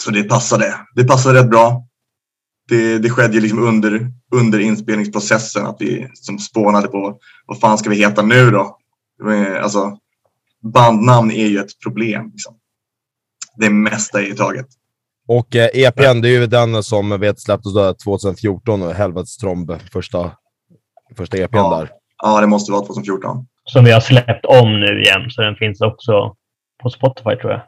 Så 0.03 0.11
det 0.11 0.23
passade. 0.23 0.75
Det 0.95 1.03
passade 1.03 1.39
rätt 1.39 1.49
bra 1.49 1.89
det, 2.69 2.99
det 2.99 3.09
skedde 3.09 3.39
liksom 3.39 3.59
under, 3.59 4.11
under 4.35 4.59
inspelningsprocessen 4.59 5.65
att 5.65 5.77
vi 5.79 6.07
som 6.13 6.39
spånade 6.39 6.87
på 6.87 7.17
vad 7.45 7.59
fan 7.59 7.77
ska 7.77 7.89
vi 7.89 7.95
heta 7.95 8.21
nu 8.21 8.51
då? 8.51 8.77
Eh, 9.31 9.63
alltså, 9.63 9.97
bandnamn 10.73 11.31
är 11.31 11.45
ju 11.47 11.59
ett 11.59 11.79
problem. 11.83 12.29
Liksom. 12.31 12.55
Det 13.57 13.69
mesta 13.69 14.21
är 14.21 14.25
ju 14.25 14.33
taget. 14.33 14.65
Och 15.27 15.55
eh, 15.55 15.69
EPn, 15.73 16.21
det 16.21 16.29
är 16.29 16.39
ju 16.39 16.47
den 16.47 16.83
som 16.83 17.19
vet 17.19 17.39
släpptes 17.39 17.73
då 17.73 17.93
2014 17.93 18.81
och 18.81 18.93
Helvetes 18.93 19.37
Tromb, 19.37 19.71
första, 19.93 20.31
första 21.17 21.37
EPn 21.37 21.57
Ja. 21.57 21.77
där. 21.79 21.91
Ja, 22.23 22.41
det 22.41 22.47
måste 22.47 22.71
vara 22.71 22.81
2014. 22.85 23.45
som 23.65 23.85
vi 23.85 23.91
har 23.91 23.99
släppt 24.01 24.45
om 24.45 24.79
nu 24.79 25.01
igen, 25.01 25.29
så 25.29 25.41
den 25.41 25.55
finns 25.55 25.81
också 25.81 26.35
på 26.83 26.89
Spotify 26.89 27.35
tror 27.35 27.51
jag. 27.51 27.61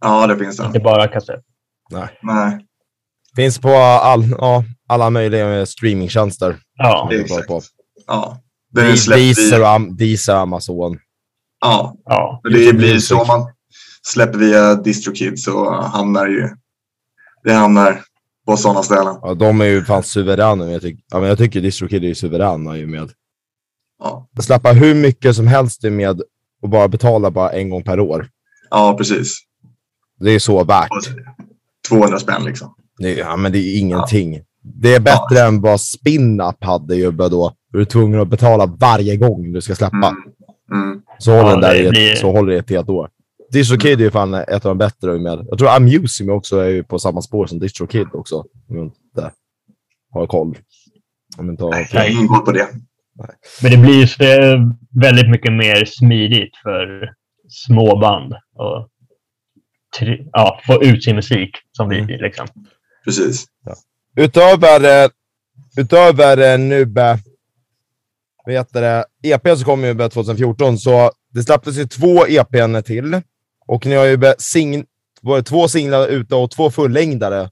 Ja, 0.00 0.26
det 0.26 0.36
finns 0.36 0.60
Inte 0.60 0.72
det. 0.78 0.84
bara 0.84 1.08
kassett. 1.08 1.40
Nej, 2.22 2.58
Finns 3.36 3.58
på 3.58 3.68
all, 3.74 4.24
ja, 4.38 4.64
alla 4.88 5.10
möjliga 5.10 5.66
streamingtjänster. 5.66 6.56
Ja, 6.74 7.06
det 7.10 7.16
är 7.16 7.20
exakt. 7.20 7.46
bra 7.48 7.56
på. 7.60 7.64
Ja, 8.06 8.38
den 8.72 8.86
är 8.86 8.96
släppt 8.96 9.18
Deezer, 9.18 9.60
Am- 9.60 9.96
Deezer, 9.96 10.34
Amazon. 10.34 10.98
Ja, 11.60 11.96
ja. 12.04 12.40
det 12.44 12.72
blir 12.72 12.98
så. 12.98 13.20
Om 13.20 13.26
man 13.26 13.52
släpper 14.02 14.38
via 14.38 14.74
DistroKid 14.74 15.40
så 15.40 15.80
hamnar 15.80 16.26
ju... 16.26 16.48
Det 17.44 17.52
hamnar 17.52 18.00
på 18.46 18.56
sådana 18.56 18.82
ställen. 18.82 19.16
Ja, 19.22 19.34
de 19.34 19.60
är 19.60 19.64
ju 19.64 19.84
fan 19.84 20.02
suveräna. 20.02 20.64
men 20.64 20.72
Jag, 20.72 20.82
tyck, 20.82 21.04
ja, 21.10 21.20
men 21.20 21.28
jag 21.28 21.38
tycker 21.38 21.60
DistroKid 21.60 22.04
är 22.04 22.08
ju 22.08 22.14
suveräna 22.14 22.76
ju 22.76 22.86
med 22.86 23.10
Ja, 23.98 24.28
släppa 24.40 24.72
hur 24.72 24.94
mycket 24.94 25.36
som 25.36 25.46
helst 25.46 25.82
med 25.82 26.22
och 26.62 26.68
bara 26.68 26.88
betala 26.88 27.30
bara 27.30 27.50
en 27.50 27.70
gång 27.70 27.82
per 27.82 28.00
år. 28.00 28.28
ja 28.70 28.94
precis. 28.98 29.38
Det 30.20 30.30
är 30.30 30.38
så 30.38 30.64
värt. 30.64 30.90
Och 30.90 31.02
200 31.88 32.18
spänn 32.18 32.44
liksom. 32.44 32.74
Det 32.98 33.14
ja, 33.14 33.36
men 33.36 33.52
det 33.52 33.58
är 33.58 33.78
ingenting. 33.78 34.42
Det 34.62 34.94
är 34.94 35.00
bättre 35.00 35.40
än 35.40 35.60
vad 35.60 35.80
Spin-Up 35.80 36.64
hade 36.64 36.96
ju 36.96 37.10
då. 37.10 37.52
Du 37.72 37.80
är 37.80 37.84
tvungen 37.84 38.20
att 38.20 38.28
betala 38.28 38.66
varje 38.66 39.16
gång 39.16 39.52
du 39.52 39.60
ska 39.60 39.74
släppa. 39.74 39.96
Mm. 40.08 40.22
Mm. 40.72 41.02
Så 41.18 41.30
håller 41.32 41.44
Ja, 41.48 41.52
den 41.52 41.60
där 41.60 41.72
det 41.74 41.78
i 41.78 41.84
ett, 41.84 41.90
blir- 41.90 42.14
så 42.14 42.30
håller 42.32 42.50
det 42.50 42.56
i 42.56 42.58
ett 42.58 42.70
helt 42.70 42.88
år. 42.88 43.10
DistroKid 43.52 44.00
är 44.00 44.04
ju 44.04 44.10
fan 44.10 44.34
ett 44.34 44.52
av 44.52 44.60
de 44.70 44.78
bättre 44.78 45.18
med. 45.18 45.46
Jag 45.48 45.58
tror 45.58 45.68
Amusing 45.76 46.30
också 46.30 46.58
är 46.58 46.68
ju 46.68 46.84
på 46.84 46.98
samma 46.98 47.22
spår 47.22 47.46
som 47.46 47.58
DistroKid 47.58 48.06
också. 48.12 48.36
Om 48.68 48.76
jag 48.76 48.84
inte 48.84 49.32
har 50.12 50.26
koll. 50.26 50.58
Om 51.38 51.46
jag 51.46 51.52
inte 51.52 51.64
har 51.64 51.86
Jag 51.92 52.00
har 52.00 52.08
ingen 52.10 52.28
koll 52.28 52.44
på 52.44 52.52
det. 52.52 52.68
Men 53.62 53.70
det 53.70 53.76
blir 53.78 54.22
är 54.22 54.58
väldigt 55.00 55.30
mycket 55.30 55.52
mer 55.52 55.84
smidigt 55.84 56.56
för 56.62 57.10
småband 57.48 58.32
att 58.32 58.88
ja, 60.32 60.60
få 60.66 60.82
ut 60.82 61.04
sin 61.04 61.16
musik 61.16 61.50
som 61.72 61.88
vi 61.88 61.98
Mm. 61.98 62.20
liksom. 62.20 62.46
Precis. 63.04 63.44
Utöver, 64.16 65.04
eh, 65.04 65.10
utöver 65.78 66.38
eh, 66.38 66.58
heter 68.52 68.80
det, 68.80 69.04
EP 69.22 69.58
så 69.58 69.64
kom 69.64 69.84
ju 69.84 69.90
eh, 69.90 70.08
2014, 70.08 70.78
så 70.78 71.10
det 71.34 71.42
släpptes 71.42 71.76
ju 71.76 71.86
två 71.86 72.26
EPn 72.26 72.82
till. 72.82 73.20
Och 73.66 73.86
ni 73.86 73.94
har 73.94 74.04
ju 74.04 74.16
det 75.36 75.42
två 75.42 75.68
singlar 75.68 76.06
ute 76.06 76.34
och 76.34 76.50
två 76.50 76.70
fullängdare 76.70 77.50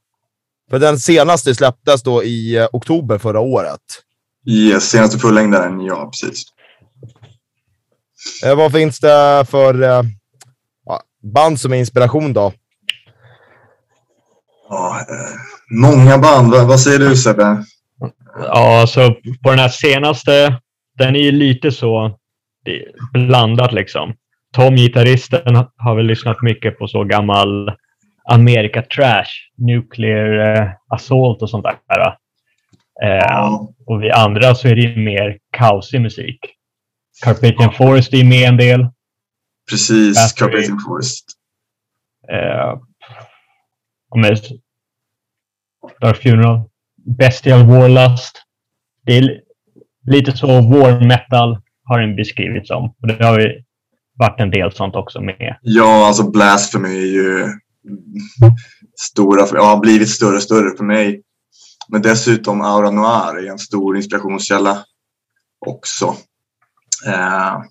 För 0.71 0.79
den 0.79 0.99
senaste 0.99 1.55
släpptes 1.55 2.03
då 2.03 2.25
i 2.25 2.57
eh, 2.57 2.69
oktober 2.73 3.19
förra 3.19 3.41
året. 3.41 3.81
Yes, 4.49 4.91
senaste 4.91 5.19
fullängdaren, 5.19 5.81
ja 5.81 6.11
precis. 6.11 6.43
Eh, 8.45 8.57
vad 8.57 8.73
finns 8.73 9.01
det 9.01 9.47
för 9.51 9.83
eh, 9.83 10.03
band 11.35 11.61
som 11.61 11.73
är 11.73 11.77
inspiration 11.77 12.33
då? 12.33 12.53
Ja, 14.69 15.01
eh, 15.01 15.37
många 15.71 16.19
band. 16.19 16.51
Vad, 16.51 16.67
vad 16.67 16.81
säger 16.81 16.99
du 16.99 17.17
Sebbe? 17.17 17.65
Ja, 18.39 18.87
så 18.89 19.15
på 19.43 19.51
den 19.51 19.59
här 19.59 19.69
senaste, 19.69 20.61
den 20.99 21.17
är 21.17 21.21
ju 21.21 21.33
lite 21.33 21.73
så 21.73 22.19
blandat 23.13 23.73
liksom. 23.73 24.15
Tom, 24.53 24.77
gitarristen, 24.77 25.67
har 25.77 25.95
väl 25.95 26.07
lyssnat 26.07 26.43
mycket 26.43 26.79
på 26.79 26.89
så 26.89 27.05
gammal 27.05 27.77
America 28.29 28.83
Trash, 28.83 29.31
Nuclear 29.57 30.57
eh, 30.57 30.71
Assault 30.89 31.43
och 31.43 31.51
sånt 31.51 31.65
där. 31.89 32.17
Eh. 33.03 33.55
Och 33.87 34.03
vi 34.03 34.11
andra 34.11 34.55
så 34.55 34.69
är 34.69 34.75
det 34.75 34.81
ju 34.81 35.05
mer 35.05 35.39
kaosig 35.53 36.01
musik. 36.01 36.39
Carpathian 37.25 37.73
Forest 37.73 38.15
är 38.15 38.25
med 38.25 38.49
en 38.49 38.57
del. 38.57 38.89
Precis. 39.71 40.33
Carpathian 40.33 40.81
Forest. 40.87 41.25
Eh, 42.33 42.79
Dark 46.01 46.17
Funeral. 46.17 46.61
Bestial 47.19 47.67
Warlust. 47.67 48.43
Det 49.05 49.13
är 49.13 49.41
lite 50.07 50.37
så 50.37 50.47
war 50.47 51.07
metal 51.07 51.59
har 51.85 52.01
den 52.01 52.17
beskrivits 52.17 52.69
som. 52.69 52.85
Och 52.85 53.09
det 53.09 53.25
har 53.25 53.41
ju 53.41 53.63
varit 54.19 54.41
en 54.41 54.51
del 54.51 54.73
sånt 54.73 54.95
också 54.95 55.21
med. 55.21 55.59
Ja, 55.63 56.07
alltså 56.07 56.31
Blasphemy 56.31 56.89
är 56.89 57.13
ju 57.13 57.49
stora, 58.97 59.47
för, 59.47 59.57
ja, 59.57 59.65
har 59.65 59.81
blivit 59.81 60.09
större 60.09 60.37
och 60.37 60.43
större 60.43 60.77
för 60.77 60.85
mig. 60.85 61.23
Men 61.89 62.03
dessutom 62.03 62.61
Aura 62.61 62.91
Noir 62.91 63.47
är 63.47 63.51
en 63.51 63.59
stor 63.59 63.97
inspirationskälla 63.97 64.85
också. 65.67 66.15
Eh, 67.07 67.63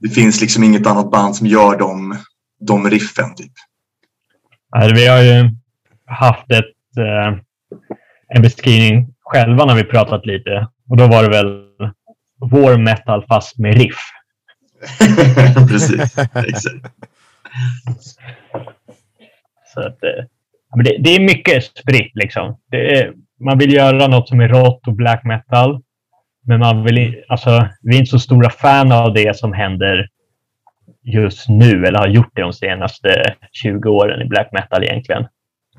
det 0.00 0.08
finns 0.08 0.40
liksom 0.40 0.64
inget 0.64 0.86
annat 0.86 1.10
band 1.10 1.36
som 1.36 1.46
gör 1.46 1.78
de, 1.78 2.16
de 2.60 2.90
riffen. 2.90 3.34
Typ. 3.34 3.52
Alltså, 4.70 4.94
vi 4.94 5.06
har 5.06 5.22
ju 5.22 5.50
haft 6.06 6.50
ett, 6.50 6.98
eh, 6.98 7.38
en 8.28 8.42
beskrivning 8.42 9.14
själva 9.20 9.64
när 9.64 9.74
vi 9.74 9.84
pratat 9.84 10.26
lite. 10.26 10.68
Och 10.88 10.96
då 10.96 11.06
var 11.06 11.22
det 11.22 11.28
väl 11.28 11.64
war 12.38 12.78
metal 12.78 13.26
fast 13.26 13.58
med 13.58 13.74
riff. 13.74 13.98
Precis, 15.68 16.18
exakt. 16.18 16.94
Så 19.74 19.80
att, 19.80 20.02
eh, 20.02 20.24
det, 20.84 20.96
det 20.98 21.10
är 21.10 21.20
mycket 21.20 21.64
spritt 21.64 22.12
liksom. 22.14 22.58
Är, 22.70 23.12
man 23.40 23.58
vill 23.58 23.72
göra 23.72 24.06
något 24.06 24.28
som 24.28 24.40
är 24.40 24.48
rått 24.48 24.88
och 24.88 24.94
black 24.94 25.24
metal. 25.24 25.82
Men 26.46 26.60
man 26.60 26.84
vill, 26.84 27.24
alltså, 27.28 27.68
vi 27.82 27.94
är 27.94 27.98
inte 27.98 28.10
så 28.10 28.18
stora 28.18 28.50
fan 28.50 28.92
av 28.92 29.14
det 29.14 29.36
som 29.36 29.52
händer 29.52 30.08
just 31.02 31.48
nu 31.48 31.86
eller 31.86 31.98
har 31.98 32.08
gjort 32.08 32.30
det 32.34 32.42
de 32.42 32.52
senaste 32.52 33.34
20 33.52 33.88
åren 33.88 34.22
i 34.22 34.24
black 34.24 34.52
metal 34.52 34.84
egentligen. 34.84 35.26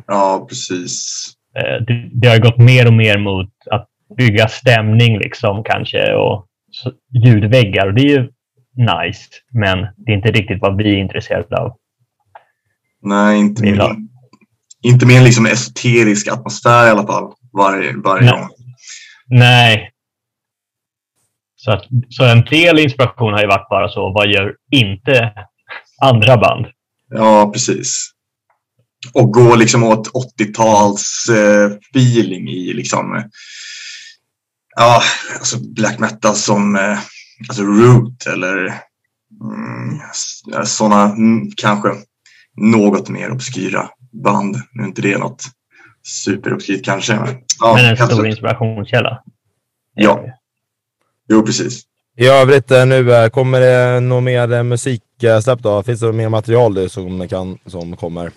Ja, 0.08 0.46
precis. 0.50 1.26
Eh, 1.56 1.82
det, 1.88 2.10
det 2.14 2.28
har 2.28 2.40
gått 2.40 2.58
mer 2.58 2.88
och 2.88 2.94
mer 2.94 3.18
mot 3.18 3.50
att 3.72 3.90
bygga 4.18 4.48
stämning 4.48 5.20
liksom 5.20 5.64
kanske 5.64 6.14
och 6.14 6.46
ljudväggar 7.26 7.88
och 7.88 7.94
det 7.94 8.02
är 8.02 8.10
ju 8.10 8.30
nice. 8.76 9.30
Men 9.52 9.80
det 9.98 10.12
är 10.12 10.16
inte 10.16 10.32
riktigt 10.32 10.62
vad 10.62 10.78
vi 10.78 10.90
är 10.90 10.98
intresserade 10.98 11.58
av. 11.58 11.78
Nej, 13.02 13.40
inte 13.40 13.64
med, 13.64 13.78
ha. 13.78 13.96
inte 14.84 15.06
med 15.06 15.18
en 15.18 15.24
liksom 15.24 15.46
esoterisk 15.46 16.28
atmosfär 16.28 16.88
i 16.88 16.90
alla 16.90 17.08
fall. 17.08 17.34
Varje, 17.54 17.94
varje 18.04 18.26
Nej. 18.26 18.40
gång. 18.40 18.50
Nej. 19.28 19.92
Så, 21.56 21.72
att, 21.72 21.84
så 22.10 22.26
en 22.26 22.46
del 22.46 22.80
inspiration 22.80 23.34
har 23.34 23.42
ju 23.42 23.48
varit 23.48 23.70
bara 23.70 23.90
så, 23.90 24.12
vad 24.12 24.28
gör 24.28 24.56
inte 24.72 25.32
andra 26.02 26.38
band? 26.38 26.66
Ja, 27.10 27.50
precis. 27.54 28.12
Och 29.14 29.34
gå 29.34 29.56
liksom 29.56 29.84
åt 29.84 30.12
80-tals 30.40 31.30
eh, 31.30 31.72
feeling 31.96 32.50
i 32.50 32.74
liksom 32.74 33.16
eh, 33.16 33.24
ja, 34.76 35.02
alltså 35.40 35.58
black 35.60 36.00
metal 36.00 36.36
som 36.36 36.76
eh, 36.76 37.00
alltså 37.50 37.64
Root 37.64 38.26
eller 38.26 38.82
mm, 39.42 40.00
sådana 40.66 41.04
mm, 41.04 41.52
kanske 41.58 41.90
något 42.56 43.10
mer 43.10 43.32
obskyra 43.32 43.90
band. 44.24 44.58
Nu 44.72 44.84
är 44.84 44.88
inte 44.88 45.02
det 45.02 45.18
något 45.18 45.44
superobskyrt 46.04 46.86
kanske. 46.86 47.16
Men, 47.16 47.36
ja, 47.60 47.74
Men 47.76 47.86
en 47.86 48.08
stor 48.08 48.28
inspirationskälla. 48.28 49.24
Ja. 49.94 50.26
Jo, 51.30 51.46
precis. 51.46 51.84
I 52.18 52.28
övrigt 52.28 52.72
eh, 52.72 52.86
nu, 52.86 53.14
eh, 53.14 53.30
kommer 53.30 53.60
det 53.60 54.00
något 54.00 54.24
mer 54.24 54.64
musiksläpp 54.64 55.60
då? 55.60 55.84
Finns 55.84 56.00
det 56.00 56.12
mer 56.12 56.30
material 56.30 56.90
som, 56.90 57.28
kan, 57.28 57.58
som 57.66 57.96
kommer 57.96 58.32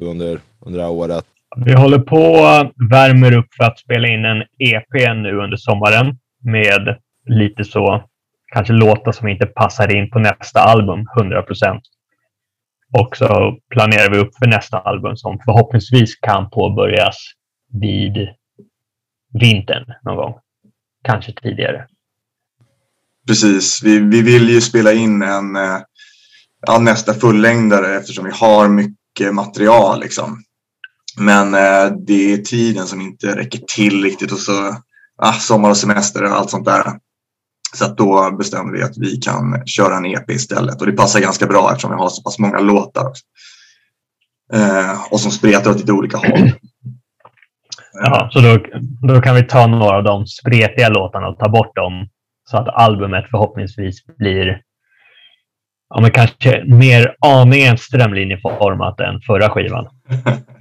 under, 0.00 0.40
under 0.60 0.78
det 0.78 0.84
här 0.84 0.92
året? 0.92 1.24
Vi 1.56 1.74
håller 1.74 1.98
på 1.98 2.16
och 2.16 2.72
värmer 2.90 3.36
upp 3.36 3.54
för 3.56 3.64
att 3.64 3.78
spela 3.78 4.08
in 4.08 4.24
en 4.24 4.42
EP 4.58 5.16
nu 5.16 5.38
under 5.38 5.56
sommaren 5.56 6.18
med 6.44 6.98
lite 7.26 7.64
så, 7.64 8.04
kanske 8.52 8.72
låtar 8.72 9.12
som 9.12 9.28
inte 9.28 9.46
passar 9.46 9.96
in 9.96 10.10
på 10.10 10.18
nästa 10.18 10.60
album 10.60 11.06
100 11.18 11.42
procent. 11.42 11.82
Och 12.98 13.16
så 13.16 13.58
planerar 13.70 14.10
vi 14.10 14.18
upp 14.18 14.36
för 14.38 14.46
nästa 14.46 14.78
album 14.78 15.16
som 15.16 15.38
förhoppningsvis 15.44 16.16
kan 16.16 16.50
påbörjas 16.50 17.16
vid 17.80 18.28
vintern 19.40 19.84
någon 20.02 20.16
gång. 20.16 20.34
Kanske 21.04 21.32
tidigare. 21.32 21.86
Precis. 23.26 23.82
Vi, 23.82 23.98
vi 23.98 24.22
vill 24.22 24.48
ju 24.48 24.60
spela 24.60 24.92
in 24.92 25.22
en 25.22 25.56
eh, 25.56 25.78
ja, 26.66 26.78
nästa 26.78 27.14
fullängdare 27.14 27.96
eftersom 27.96 28.24
vi 28.24 28.30
har 28.34 28.68
mycket 28.68 29.34
material. 29.34 30.00
Liksom. 30.00 30.42
Men 31.16 31.54
eh, 31.54 31.96
det 32.06 32.32
är 32.32 32.36
tiden 32.36 32.86
som 32.86 33.00
inte 33.00 33.36
räcker 33.36 33.60
till 33.76 34.02
riktigt 34.02 34.32
och 34.32 34.38
så 34.38 34.76
ah, 35.18 35.32
sommar 35.32 35.70
och 35.70 35.76
semester 35.76 36.24
och 36.24 36.30
allt 36.30 36.50
sånt 36.50 36.64
där. 36.64 36.84
Så 37.74 37.84
att 37.84 37.96
då 37.96 38.36
bestämde 38.38 38.72
vi 38.72 38.82
att 38.82 38.98
vi 38.98 39.16
kan 39.16 39.66
köra 39.66 39.96
en 39.96 40.06
EP 40.06 40.30
istället 40.30 40.80
och 40.80 40.86
det 40.86 40.92
passar 40.92 41.20
ganska 41.20 41.46
bra 41.46 41.70
eftersom 41.70 41.90
vi 41.90 41.96
har 41.96 42.08
så 42.08 42.22
pass 42.22 42.38
många 42.38 42.58
låtar 42.58 43.08
också. 43.08 43.24
Eh, 44.52 45.12
och 45.12 45.20
som 45.20 45.30
spretar 45.30 45.70
åt 45.70 45.76
lite 45.76 45.92
olika 45.92 46.16
håll. 46.16 46.52
Ja, 47.92 48.28
så 48.32 48.40
då, 48.40 48.58
då 49.08 49.20
kan 49.20 49.34
vi 49.34 49.42
ta 49.42 49.66
några 49.66 49.96
av 49.96 50.04
de 50.04 50.26
spretiga 50.26 50.88
låtarna 50.88 51.28
och 51.28 51.38
ta 51.38 51.48
bort 51.48 51.76
dem 51.76 52.08
så 52.50 52.56
att 52.56 52.68
albumet 52.68 53.24
förhoppningsvis 53.30 54.06
blir 54.18 54.60
ja, 55.88 56.00
men 56.00 56.10
kanske 56.10 56.64
mer 56.66 57.16
aningen 57.20 57.78
strömlinjeformat 57.78 59.00
än 59.00 59.20
förra 59.20 59.50
skivan. 59.50 59.88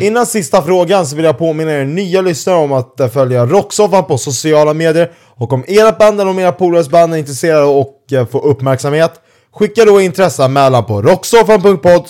Innan 0.00 0.26
sista 0.26 0.62
frågan 0.62 1.06
så 1.06 1.16
vill 1.16 1.24
jag 1.24 1.38
påminna 1.38 1.72
er 1.72 1.84
nya 1.84 2.20
lyssnare 2.20 2.56
om 2.56 2.72
att 2.72 3.00
eh, 3.00 3.08
följa 3.08 3.46
Rocksoffan 3.46 4.04
på 4.04 4.18
sociala 4.18 4.74
medier 4.74 5.12
och 5.34 5.52
om 5.52 5.64
era 5.66 5.92
band 5.92 6.20
eller 6.20 6.30
om 6.30 6.38
era 6.38 6.52
polares 6.52 6.88
band 6.88 7.14
är 7.14 7.18
intresserade 7.18 7.64
och 7.64 8.12
eh, 8.12 8.26
får 8.26 8.46
uppmärksamhet 8.46 9.20
skicka 9.52 9.84
då 9.84 10.00
intresseanmälan 10.00 10.84
på 10.84 11.02
rocksoffan.podd 11.02 12.08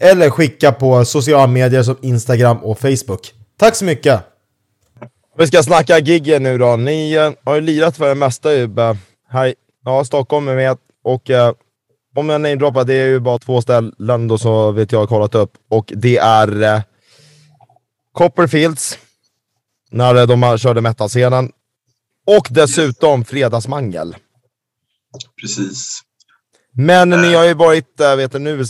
eller 0.00 0.30
skicka 0.30 0.72
på 0.72 1.04
sociala 1.04 1.46
medier 1.46 1.82
som 1.82 1.96
Instagram 2.02 2.58
och 2.58 2.78
Facebook. 2.78 3.32
Tack 3.58 3.74
så 3.74 3.84
mycket! 3.84 4.20
Vi 5.38 5.46
ska 5.46 5.62
snacka 5.62 5.98
giggen 5.98 6.42
nu 6.42 6.58
då. 6.58 6.76
Ni 6.76 7.12
eh, 7.12 7.30
har 7.44 7.54
ju 7.54 7.60
lirat 7.60 7.96
för 7.96 8.08
det 8.08 8.14
mesta 8.14 8.54
ju. 8.54 8.68
Här, 9.30 9.54
ja, 9.84 10.04
Stockholm 10.04 10.48
är 10.48 10.56
med 10.56 10.76
och 11.04 11.30
om 12.16 12.28
jag 12.28 12.40
namedroppar, 12.40 12.84
det 12.84 12.94
är 12.94 13.06
ju 13.06 13.20
bara 13.20 13.38
två 13.38 13.62
ställen 13.62 14.28
då 14.28 14.38
så 14.38 14.70
vet 14.70 14.92
jag 14.92 14.98
har 14.98 15.06
kollat 15.06 15.34
upp. 15.34 15.52
Och 15.68 15.92
det 15.96 16.18
är 16.18 16.62
eh, 16.62 16.82
Copperfields, 18.12 18.98
när 19.90 20.14
eh, 20.14 20.26
de 20.26 20.58
körde 20.58 20.80
metalscenen. 20.80 21.52
Och 22.26 22.48
dessutom 22.50 23.24
Fredagsmangel. 23.24 24.16
Precis. 25.40 26.00
Men 26.72 27.10
ni 27.10 27.34
har 27.34 27.44
ju 27.44 27.54
varit, 27.54 28.00
äh, 28.00 28.16
vet 28.16 28.32
du, 28.32 28.38
nu 28.38 28.64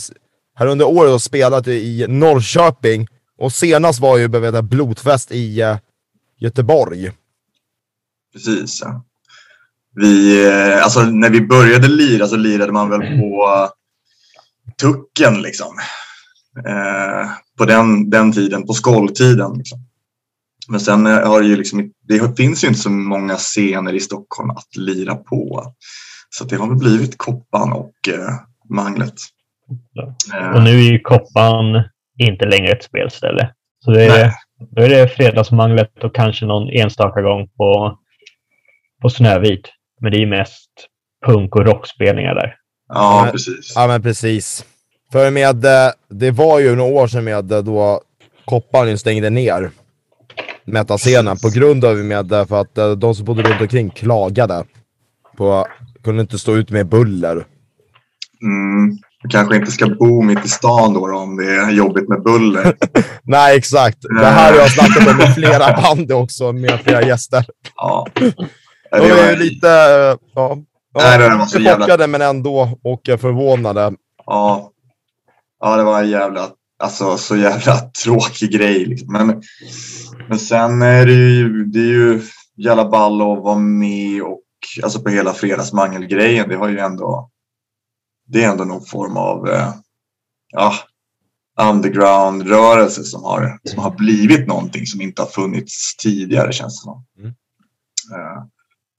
här 0.55 0.67
under 0.67 0.85
året 0.85 1.13
och 1.13 1.21
spelat 1.21 1.67
i 1.67 2.05
Norrköping. 2.07 3.07
Och 3.37 3.53
senast 3.53 3.99
var 3.99 4.17
ju 4.17 4.27
vet 4.27 4.61
Blodfest 4.61 5.31
i 5.31 5.61
eh, 5.61 5.77
Göteborg. 6.39 7.11
Precis. 8.33 8.81
Ja. 8.81 9.03
Vi, 9.99 10.45
eh, 10.47 10.83
alltså, 10.83 11.01
när 11.01 11.29
vi 11.29 11.41
började 11.41 11.87
lira 11.87 12.27
så 12.27 12.35
lirade 12.37 12.71
man 12.71 12.89
väl 12.89 13.01
på 13.01 13.69
tucken 14.81 15.41
liksom. 15.41 15.77
Eh, 16.67 17.29
på 17.57 17.65
den, 17.65 18.09
den 18.09 18.31
tiden, 18.31 18.65
på 18.65 18.73
skålltiden. 18.73 19.53
Liksom. 19.57 19.79
Men 20.67 20.79
sen 20.79 21.05
eh, 21.05 21.27
har 21.27 21.41
det 21.41 21.47
ju 21.47 21.55
liksom, 21.55 21.91
det 22.07 22.37
finns 22.37 22.63
ju 22.63 22.67
inte 22.67 22.79
så 22.79 22.89
många 22.89 23.35
scener 23.35 23.93
i 23.93 23.99
Stockholm 23.99 24.49
att 24.49 24.75
lira 24.75 25.15
på. 25.15 25.73
Så 26.29 26.43
det 26.43 26.55
har 26.55 26.67
väl 26.67 26.77
blivit 26.77 27.17
Koppan 27.17 27.73
och 27.73 27.93
eh, 28.07 28.33
Manglet. 28.69 29.13
Eh, 30.33 30.49
Och 30.49 30.63
nu 30.63 30.69
är 30.69 30.91
ju 30.91 30.99
Koppan 30.99 31.83
inte 32.19 32.45
längre 32.45 32.71
ett 32.71 32.83
spelställe. 32.83 33.53
Så 33.85 33.91
det 33.91 34.05
är, 34.05 34.31
då 34.75 34.81
är 34.81 34.89
det 34.89 35.07
fredagsmanglet 35.07 36.03
och 36.03 36.15
kanske 36.15 36.45
någon 36.45 36.69
enstaka 36.69 37.21
gång 37.21 37.47
på, 37.57 37.97
på 39.01 39.09
Snövit. 39.09 39.69
Men 40.01 40.11
det 40.11 40.17
är 40.17 40.19
ju 40.19 40.27
mest 40.27 40.69
punk 41.25 41.55
och 41.55 41.65
rockspelningar 41.65 42.35
där. 42.35 42.55
ja, 42.89 43.25
Ja, 43.25 43.31
precis. 43.31 43.73
Ja, 43.75 43.87
men 43.87 44.01
precis. 44.01 44.65
För 45.11 45.31
med, 45.31 45.65
eh, 45.65 45.91
det 46.09 46.31
var 46.31 46.59
ju 46.59 46.75
några 46.75 46.93
år 46.93 47.07
sedan 47.07 47.23
med 47.23 47.51
eh, 47.51 47.63
då 47.63 48.01
Kopparn 48.45 48.97
stängde 48.97 49.29
ner 49.29 49.71
metascenen 50.65 51.37
på 51.37 51.49
grund 51.49 51.85
av 51.85 51.97
med 51.97 52.31
eh, 52.31 52.45
för 52.45 52.61
att 52.61 52.99
de 52.99 53.15
som 53.15 53.25
bodde 53.25 53.43
runt 53.43 53.61
omkring 53.61 53.89
klagade 53.89 54.63
på 55.37 55.67
kunde 56.03 56.21
inte 56.21 56.39
stå 56.39 56.55
ut 56.55 56.69
med 56.69 56.87
buller. 56.87 57.45
Mm. 58.41 58.97
Du 59.23 59.29
kanske 59.29 59.55
inte 59.55 59.71
ska 59.71 59.87
bo 59.89 60.21
mitt 60.21 60.45
i 60.45 60.49
stan 60.49 60.93
då, 60.93 61.07
då 61.07 61.17
om 61.17 61.37
det 61.37 61.55
är 61.55 61.71
jobbigt 61.71 62.09
med 62.09 62.23
buller. 62.23 62.77
Nej, 63.23 63.57
exakt. 63.57 63.97
Det 64.01 64.25
här 64.25 64.51
har 64.51 64.59
jag 64.59 64.71
snackat 64.71 65.07
om 65.07 65.17
med 65.17 65.35
flera 65.35 65.81
band 65.81 66.11
också, 66.11 66.51
med 66.51 66.79
flera 66.79 67.01
gäster. 67.01 67.45
Ja. 67.75 68.07
De 68.91 68.97
Det 68.99 69.09
är 69.09 69.23
var, 69.25 69.31
ju 69.31 69.35
lite, 69.35 69.67
ja, 70.35 70.57
Nej, 70.95 71.17
det 71.19 71.35
var 71.37 71.45
så 71.45 71.59
jävla- 71.59 71.85
chockade 71.85 72.07
men 72.07 72.21
ändå 72.21 72.77
och 72.83 73.01
förvånade. 73.05 73.93
ja. 74.25 74.71
ja, 75.59 75.75
det 75.77 75.83
var 75.83 76.01
en 76.03 76.09
jävla, 76.09 76.49
alltså, 76.79 77.17
så 77.17 77.35
jävla 77.37 77.77
tråkig 78.03 78.51
grej. 78.51 78.85
Liksom. 78.85 79.13
Men, 79.13 79.41
men 80.29 80.39
sen 80.39 80.81
är 80.81 81.05
det 81.05 81.13
ju, 81.13 81.65
det 81.65 81.79
är 81.79 81.83
ju 81.93 82.21
jävla 82.57 82.89
ball 82.89 83.21
att 83.21 83.43
vara 83.43 83.57
med 83.59 84.21
och 84.21 84.41
alltså 84.83 85.01
på 85.01 85.09
hela 85.09 85.33
fredagsmangel-grejen. 85.33 86.49
Det 86.49 86.55
har 86.55 86.69
ju 86.69 86.79
ändå, 86.79 87.29
det 88.27 88.43
är 88.43 88.49
ändå 88.51 88.63
någon 88.63 88.85
form 88.85 89.17
av 89.17 89.47
eh, 89.49 89.73
ja, 90.53 90.73
underground-rörelse 91.61 93.03
som 93.03 93.23
har, 93.23 93.59
som 93.63 93.79
har 93.83 93.91
blivit 93.91 94.47
någonting 94.47 94.85
som 94.85 95.01
inte 95.01 95.21
har 95.21 95.29
funnits 95.29 95.95
tidigare 95.97 96.53
känns 96.53 96.81
det 96.81 96.83
som. 96.83 97.05
Mm. 97.17 97.29
Eh, 98.15 98.43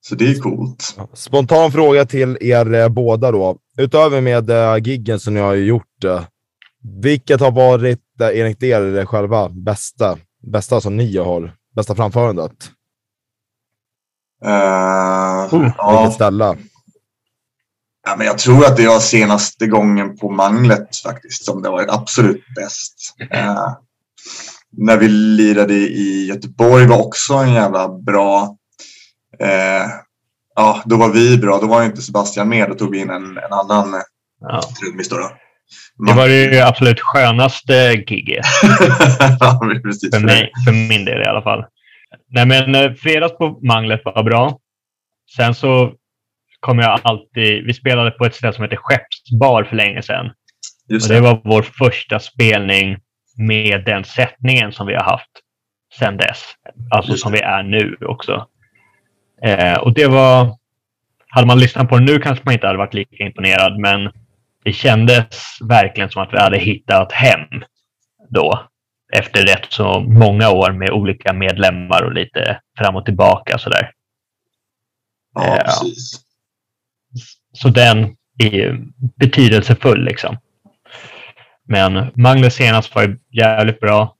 Så 0.09 0.14
det 0.14 0.25
är 0.25 0.40
coolt. 0.40 0.97
Spontan 1.12 1.73
fråga 1.73 2.05
till 2.07 2.38
er 2.40 2.75
eh, 2.75 2.88
båda 2.88 3.31
då. 3.33 3.57
Utöver 3.79 4.21
med 4.21 4.51
eh, 4.51 4.77
giggen 4.77 5.21
som 5.21 5.35
ni 5.35 5.40
har 5.40 5.55
gjort, 5.55 6.05
eh, 6.05 6.23
vilket 7.03 7.40
har 7.40 7.51
varit 7.51 8.01
enligt 8.21 8.62
er 8.62 9.05
själva 9.07 9.49
bästa, 9.49 10.18
bästa 10.53 10.81
som 10.81 10.97
ni 10.97 11.16
har, 11.18 11.55
bästa 11.77 11.94
framförandet? 11.94 12.53
Eh, 14.44 15.55
Mm. 15.55 15.73
ja. 15.79 15.99
Vilket 16.01 16.14
ställe? 16.14 16.57
Ja, 18.07 18.14
men 18.16 18.27
jag 18.27 18.38
tror 18.38 18.64
att 18.66 18.77
det 18.77 18.87
var 18.87 18.99
senaste 19.01 19.66
gången 19.66 20.16
på 20.16 20.31
Manglet 20.31 20.97
faktiskt 20.97 21.44
som 21.44 21.62
det 21.62 21.71
varit 21.71 21.90
absolut 21.90 22.44
bäst. 22.57 23.14
Eh, 23.31 23.73
när 24.71 24.97
vi 24.97 25.09
lirade 25.09 25.75
i 25.75 26.27
Göteborg 26.29 26.87
var 26.87 27.07
också 27.07 27.35
en 27.35 27.53
jävla 27.53 27.88
bra... 27.88 28.57
Eh, 29.40 29.87
ja, 30.57 30.83
då 30.85 30.96
var 30.96 31.12
vi 31.12 31.38
bra. 31.38 31.59
Då 31.59 31.66
var 31.66 31.85
inte 31.85 32.03
Sebastian 32.03 32.48
med. 32.48 32.68
Då 32.68 32.74
tog 32.74 32.90
vi 32.92 32.98
in 33.01 33.11
en, 33.11 33.38
en 33.38 33.53
annan 33.53 33.94
eh, 33.94 34.01
Ja. 34.40 34.61
trummis. 34.81 35.09
Det 36.07 36.12
var 36.14 36.29
det 36.29 36.61
absolut 36.66 37.01
skönaste 37.01 37.92
giget 38.07 38.44
ja, 39.40 39.61
för, 40.12 40.20
mig, 40.27 40.53
för 40.66 40.72
min 40.88 41.05
del 41.05 41.22
i 41.22 41.24
alla 41.24 41.42
fall. 41.42 41.64
Nej, 42.31 42.46
men 42.46 42.74
eh, 42.74 42.92
fredags 42.92 43.38
på 43.38 43.59
Manglet 43.66 44.01
var 44.05 44.22
bra. 44.22 44.59
Sen 45.37 45.55
så 45.55 45.92
kom 46.61 46.79
jag 46.79 47.01
alltid... 47.03 47.64
Vi 47.66 47.74
spelade 47.74 48.11
på 48.11 48.24
ett 48.24 48.35
ställe 48.35 48.53
som 48.53 48.62
heter 48.64 48.77
Skeppsbar 48.81 49.64
för 49.64 49.77
länge 49.77 50.03
sedan. 50.03 50.31
Just 50.88 51.07
Och 51.07 51.14
det 51.14 51.20
det. 51.20 51.20
var 51.20 51.40
vår 51.44 51.62
första 51.62 52.18
spelning 52.18 52.96
med 53.38 53.85
den 53.85 54.05
sättningen 54.05 54.72
som 54.72 54.87
vi 54.87 54.94
har 54.94 55.05
haft 55.05 55.31
sedan 55.98 56.16
dess. 56.16 56.44
Alltså 56.90 57.11
Just 57.11 57.22
som 57.22 57.33
vi 57.33 57.40
är 57.40 57.62
nu 57.62 57.96
också. 58.01 58.46
Eh, 59.42 59.79
och 59.79 59.94
det 59.94 60.07
var... 60.07 60.57
Hade 61.31 61.46
man 61.46 61.59
lyssnat 61.61 61.88
på 61.88 61.98
det 61.98 62.05
nu 62.05 62.18
kanske 62.18 62.44
man 62.44 62.55
inte 62.55 62.66
hade 62.66 62.79
varit 62.79 62.94
lika 62.94 63.24
imponerad, 63.24 63.79
men 63.79 64.12
det 64.64 64.72
kändes 64.72 65.27
verkligen 65.61 66.11
som 66.11 66.22
att 66.22 66.33
vi 66.33 66.38
hade 66.38 66.59
hittat 66.59 67.12
hem 67.12 67.48
då. 68.29 68.68
Efter 69.12 69.42
rätt 69.46 69.66
så 69.68 70.01
många 70.01 70.51
år 70.51 70.72
med 70.72 70.90
olika 70.90 71.33
medlemmar 71.33 72.03
och 72.03 72.12
lite 72.12 72.61
fram 72.79 72.96
och 72.96 73.05
tillbaka 73.05 73.59
sådär. 73.59 73.90
Ja, 75.35 75.57
Ja. 75.57 75.62
precis. 75.64 76.20
Så 77.53 77.68
den 77.68 78.16
är 78.38 78.51
ju 78.51 78.85
betydelsefull 79.16 80.05
liksom. 80.05 80.37
Men 81.64 82.11
Magnus 82.14 82.55
senast 82.55 82.94
var 82.94 83.18
jävligt 83.31 83.81
bra. 83.81 84.14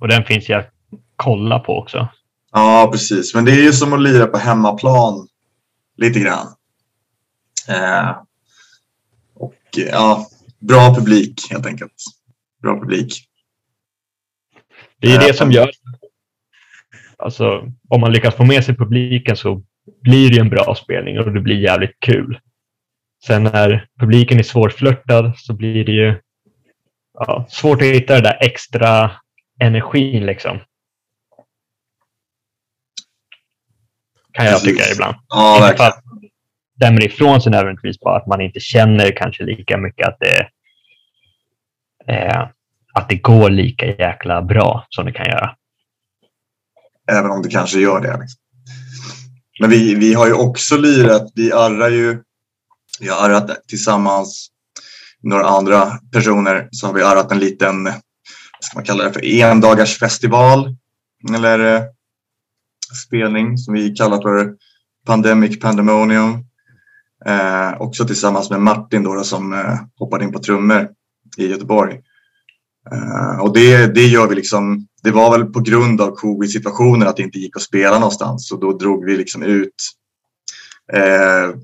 Och 0.00 0.08
den 0.08 0.24
finns 0.24 0.48
ju 0.50 0.54
att 0.54 0.70
kolla 1.16 1.58
på 1.58 1.78
också. 1.78 2.08
Ja, 2.52 2.88
precis. 2.92 3.34
Men 3.34 3.44
det 3.44 3.52
är 3.52 3.62
ju 3.62 3.72
som 3.72 3.92
att 3.92 4.02
lira 4.02 4.26
på 4.26 4.38
hemmaplan 4.38 5.28
lite 5.96 6.20
grann. 6.20 6.46
Eh, 7.68 8.16
och 9.34 9.78
eh, 9.78 9.84
ja, 9.84 10.26
bra 10.58 10.94
publik 10.94 11.40
helt 11.50 11.66
enkelt. 11.66 11.92
Bra 12.62 12.80
publik. 12.80 13.24
Det 15.00 15.12
är 15.12 15.26
det 15.26 15.34
som 15.34 15.52
gör... 15.52 15.70
Alltså, 17.18 17.72
om 17.88 18.00
man 18.00 18.12
lyckas 18.12 18.34
få 18.34 18.44
med 18.44 18.64
sig 18.64 18.76
publiken 18.76 19.36
så 19.36 19.62
blir 20.02 20.30
det 20.30 20.38
en 20.38 20.48
bra 20.48 20.74
spelning 20.74 21.18
och 21.18 21.32
det 21.32 21.40
blir 21.40 21.60
jävligt 21.60 22.00
kul. 22.00 22.40
Sen 23.26 23.42
när 23.42 23.88
publiken 24.00 24.38
är 24.38 24.42
svårflörtad 24.42 25.32
så 25.36 25.52
blir 25.52 25.84
det 25.84 25.92
ju 25.92 26.20
ja, 27.18 27.46
svårt 27.48 27.82
att 27.82 27.88
hitta 27.88 28.14
den 28.14 28.22
där 28.22 28.38
extra 28.40 29.10
energin 29.60 30.26
liksom. 30.26 30.58
Kan 34.36 34.44
jag 34.44 34.54
Precis. 34.54 34.68
tycka 34.68 34.92
ibland. 34.92 35.16
Ja, 35.28 35.56
inte 35.56 35.76
för 35.76 35.84
verkligen. 35.84 35.92
att 35.92 36.02
stämmer 36.76 37.04
ifrån 37.04 37.40
sig 37.42 37.52
nödvändigtvis, 37.52 38.00
bara 38.00 38.16
att 38.16 38.26
man 38.26 38.40
inte 38.40 38.60
känner 38.60 39.16
kanske 39.16 39.44
lika 39.44 39.76
mycket 39.76 40.08
att 40.08 40.16
det, 40.20 40.48
eh, 42.12 42.48
att 42.92 43.08
det 43.08 43.16
går 43.16 43.50
lika 43.50 43.86
jäkla 43.86 44.42
bra 44.42 44.86
som 44.88 45.04
det 45.06 45.12
kan 45.12 45.26
göra. 45.26 45.56
Även 47.10 47.30
om 47.30 47.42
det 47.42 47.48
kanske 47.48 47.78
gör 47.78 48.00
det. 48.00 48.18
Liksom. 48.20 48.40
Men 49.60 49.70
vi, 49.70 49.94
vi 49.94 50.14
har 50.14 50.26
ju 50.26 50.32
också 50.32 50.76
lirat. 50.76 51.32
Vi 51.34 51.52
arrar 51.52 51.88
ju. 51.88 52.22
Vi 53.00 53.08
har 53.08 53.28
arrat 53.28 53.50
tillsammans 53.68 54.48
med 55.22 55.30
några 55.30 55.46
andra 55.46 55.98
personer. 56.12 56.68
Så 56.70 56.86
har 56.86 56.94
vi 56.94 57.02
arrat 57.02 57.32
en 57.32 57.38
liten, 57.38 57.84
vad 57.84 57.94
ska 58.60 58.76
man 58.78 58.84
kalla 58.84 59.04
det 59.04 59.12
för, 59.12 59.42
endagars 59.42 59.98
festival. 59.98 60.76
Eller 61.34 61.74
eh, 61.74 61.82
spelning 62.96 63.58
som 63.58 63.74
vi 63.74 63.94
kallar 63.94 64.22
för 64.22 64.54
Pandemic 65.06 65.60
Pandemonium. 65.60 66.44
Eh, 67.26 67.80
också 67.80 68.04
tillsammans 68.04 68.50
med 68.50 68.60
Martin 68.60 69.02
då, 69.02 69.24
som 69.24 69.52
eh, 69.52 69.78
hoppade 69.98 70.24
in 70.24 70.32
på 70.32 70.38
trummor 70.38 70.88
i 71.36 71.46
Göteborg. 71.46 72.00
Eh, 72.92 73.40
och 73.40 73.54
det, 73.54 73.94
det 73.94 74.06
gör 74.06 74.28
vi 74.28 74.34
liksom, 74.34 74.86
det 75.02 75.10
var 75.10 75.38
väl 75.38 75.44
på 75.44 75.60
grund 75.60 76.00
av 76.00 76.10
covid-situationen 76.10 77.08
att 77.08 77.16
det 77.16 77.22
inte 77.22 77.38
gick 77.38 77.56
att 77.56 77.62
spela 77.62 77.98
någonstans 77.98 78.52
och 78.52 78.60
då 78.60 78.72
drog 78.72 79.04
vi 79.04 79.16
liksom 79.16 79.42
ut 79.42 79.74
eh, 80.92 81.56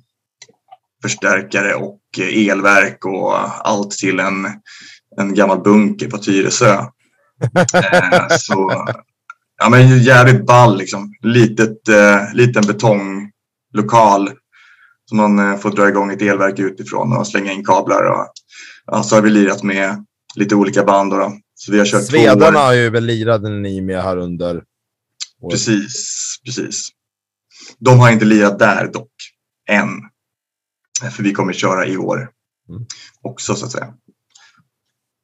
förstärkare 1.02 1.74
och 1.74 2.00
eh, 2.18 2.48
elverk 2.50 3.04
och 3.04 3.68
allt 3.68 3.90
till 3.90 4.20
en, 4.20 4.46
en 5.16 5.34
gammal 5.34 5.60
bunker 5.60 6.10
på 6.10 6.18
Tyresö. 6.18 6.84
Eh, 7.74 8.26
så 8.38 8.86
ja, 9.62 9.68
men 9.68 10.02
jävligt 10.02 10.46
ball 10.46 10.78
liksom. 10.78 11.14
Litet, 11.22 11.88
eh, 11.88 12.34
liten 12.34 12.66
betonglokal 12.66 14.30
som 15.08 15.16
man 15.16 15.38
eh, 15.38 15.58
får 15.58 15.70
dra 15.70 15.88
igång 15.88 16.12
ett 16.12 16.22
elverk 16.22 16.58
utifrån 16.58 17.16
och 17.16 17.26
slänga 17.26 17.52
in 17.52 17.64
kablar. 17.64 18.04
Och, 18.04 18.32
ja, 18.86 19.02
så 19.02 19.14
har 19.14 19.22
vi 19.22 19.30
lirat 19.30 19.62
med 19.62 20.04
lite 20.34 20.54
olika 20.54 20.84
band. 20.84 21.10
Då, 21.12 21.16
då. 21.16 21.32
Så 21.54 21.72
vi 21.72 21.78
har 21.78 21.86
kört 21.86 22.04
Svedarna 22.04 22.58
har 22.58 22.72
ju 22.72 22.90
väl 22.90 23.04
lirade 23.04 23.50
ni 23.50 23.80
med 23.80 24.02
här 24.02 24.16
under 24.16 24.54
året. 25.40 25.50
Precis, 25.50 26.36
precis. 26.44 26.88
De 27.78 27.98
har 27.98 28.10
inte 28.10 28.24
lirat 28.24 28.58
där 28.58 28.88
dock, 28.92 29.12
än. 29.68 29.88
För 31.10 31.22
vi 31.22 31.32
kommer 31.32 31.52
köra 31.52 31.86
i 31.86 31.96
år 31.96 32.28
Mm. 32.68 32.86
också 33.22 33.54
så 33.54 33.66
att 33.66 33.72
säga. 33.72 33.94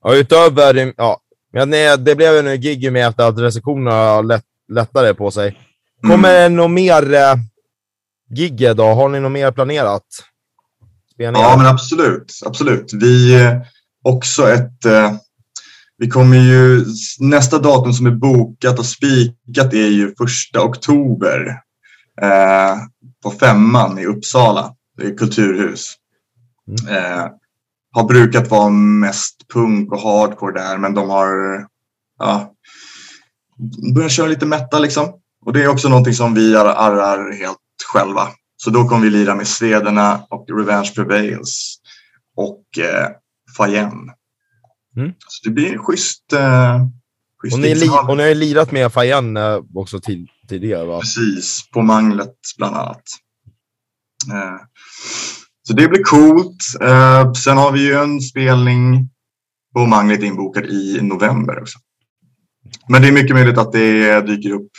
Ja, 0.05 0.17
utöver, 0.17 0.95
ja, 0.97 1.21
men 1.53 1.71
det, 1.71 1.97
det 1.97 2.15
blev 2.15 2.33
ju 2.33 2.53
en 2.53 2.61
gig 2.61 2.93
med 2.93 3.09
efter 3.09 3.25
att 3.25 3.39
restriktionerna 3.39 3.91
har 3.91 4.23
lätt, 4.23 4.45
lättare 4.73 5.15
på 5.15 5.31
sig. 5.31 5.49
Mm. 6.05 6.17
Kommer 6.17 6.35
det 6.35 6.49
något 6.49 6.71
mer 6.71 7.15
eh, 7.15 7.35
gig 8.35 8.77
då? 8.77 8.85
Har 8.85 9.09
ni 9.09 9.21
något 9.21 9.33
mer 9.33 9.53
planerat? 9.53 10.05
Spelningar? 11.15 11.49
Ja, 11.49 11.57
men 11.57 11.67
absolut. 11.67 12.41
absolut. 12.47 12.93
Vi 12.93 13.45
eh, 13.45 13.53
också 14.05 14.49
ett... 14.49 14.85
Eh, 14.85 15.13
vi 15.99 16.09
kommer 16.09 16.37
ju... 16.37 16.85
Nästa 17.21 17.59
datum 17.59 17.93
som 17.93 18.07
är 18.07 18.11
bokat 18.11 18.79
och 18.79 18.87
spikat 18.87 19.75
är 19.75 19.89
ju 19.89 20.15
första 20.19 20.63
oktober 20.63 21.47
eh, 22.23 22.77
på 23.23 23.31
Femman 23.31 23.99
i 23.99 24.07
Uppsala. 24.07 24.75
Det 24.97 25.07
är 25.07 25.17
kulturhus. 25.17 25.95
Eh, 26.89 27.27
har 27.93 28.05
brukat 28.05 28.51
vara 28.51 28.71
mest 28.71 29.49
punk 29.53 29.93
och 29.93 30.01
hardcore 30.01 30.61
där, 30.61 30.79
men 30.79 30.95
de 30.95 31.11
har 31.11 31.29
ja, 32.19 32.55
börjat 33.95 34.13
köra 34.13 34.27
lite 34.27 34.47
metal 34.47 34.83
liksom. 34.83 35.13
Och 35.45 35.53
det 35.53 35.63
är 35.63 35.69
också 35.69 35.89
någonting 35.89 36.15
som 36.15 36.35
vi 36.35 36.57
arrar 36.57 37.33
helt 37.33 37.59
själva. 37.93 38.29
Så 38.57 38.71
då 38.71 38.89
kommer 38.89 39.03
vi 39.03 39.11
lira 39.11 39.35
med 39.35 39.49
Svederna 39.49 40.21
och 40.31 40.47
Revenge 40.59 40.93
Prevails 40.95 41.77
och 42.37 42.65
eh, 42.79 43.09
Fayen. 43.57 43.93
Mm. 44.97 45.13
Så 45.29 45.49
det 45.49 45.51
blir 45.51 45.73
en 45.73 45.79
schysst... 45.79 46.33
Eh, 46.33 46.87
schysst 47.43 47.55
Och 47.55 47.61
ni, 47.61 47.75
li- 47.75 47.89
och 48.09 48.17
ni 48.17 48.23
har 48.23 48.29
ju 48.29 48.35
lirat 48.35 48.73
med 48.73 48.93
Fayen 48.93 49.37
eh, 49.37 49.59
också 49.75 50.01
tid- 50.01 50.29
tidigare 50.49 50.85
va? 50.85 51.01
Precis, 51.01 51.71
på 51.71 51.83
Manglet 51.83 52.35
bland 52.59 52.77
annat. 52.77 53.03
Eh, 54.33 54.61
Så 55.69 55.75
det 55.75 55.89
blir 55.89 56.03
coolt. 56.03 56.63
Eh, 56.81 57.33
Sen 57.33 57.57
har 57.57 57.73
vi 57.73 57.87
ju 57.87 57.95
en 57.95 58.21
spelning 58.21 59.11
på 59.75 59.87
Manglet 59.87 60.23
inbokad 60.23 60.65
i 60.65 60.99
november 61.03 61.61
också. 61.61 61.79
Men 62.89 63.03
det 63.03 63.09
är 63.09 63.13
mycket 63.13 63.37
möjligt 63.37 63.59
att 63.59 63.73
det 63.73 64.21
dyker 64.21 64.51
upp, 64.51 64.71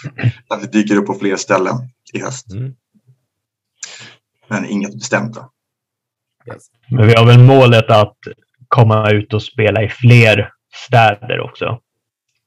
att 0.47 0.61
det 0.61 0.67
dyker 0.67 0.95
upp 0.95 1.05
på 1.05 1.13
fler 1.13 1.35
ställen 1.35 1.75
i 2.13 2.19
höst. 2.19 2.53
Mm. 2.53 2.73
Men 4.47 4.65
inget 4.65 4.93
bestämt. 4.93 5.35
Då. 5.35 5.51
Men 6.89 7.07
vi 7.07 7.13
har 7.13 7.25
väl 7.25 7.39
målet 7.39 7.89
att 7.89 8.17
komma 8.67 9.11
ut 9.11 9.33
och 9.33 9.43
spela 9.43 9.83
i 9.83 9.89
fler 9.89 10.51
städer 10.87 11.39
också. 11.39 11.65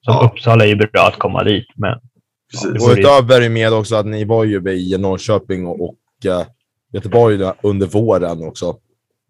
Som 0.01 0.15
Ja. 0.15 0.31
Uppsala 0.33 0.65
är 0.65 0.69
ju 0.69 0.77
bra 0.77 1.09
att 1.09 1.19
komma 1.19 1.45
dit, 1.45 1.67
men 1.75 2.01
Precis. 2.51 2.73
det 2.73 2.79
Och 2.79 2.99
utöver 2.99 3.49
med 3.49 3.73
också 3.73 3.97
att 3.97 4.07
ni 4.07 4.25
var 4.25 4.45
ju 4.45 4.71
i 4.71 4.99
Norrköping 4.99 5.67
och, 5.67 5.81
och 5.81 6.27
eh, 6.27 6.47
Göteborg 6.93 7.53
under 7.63 7.87
våren 7.87 8.43
också. 8.49 8.77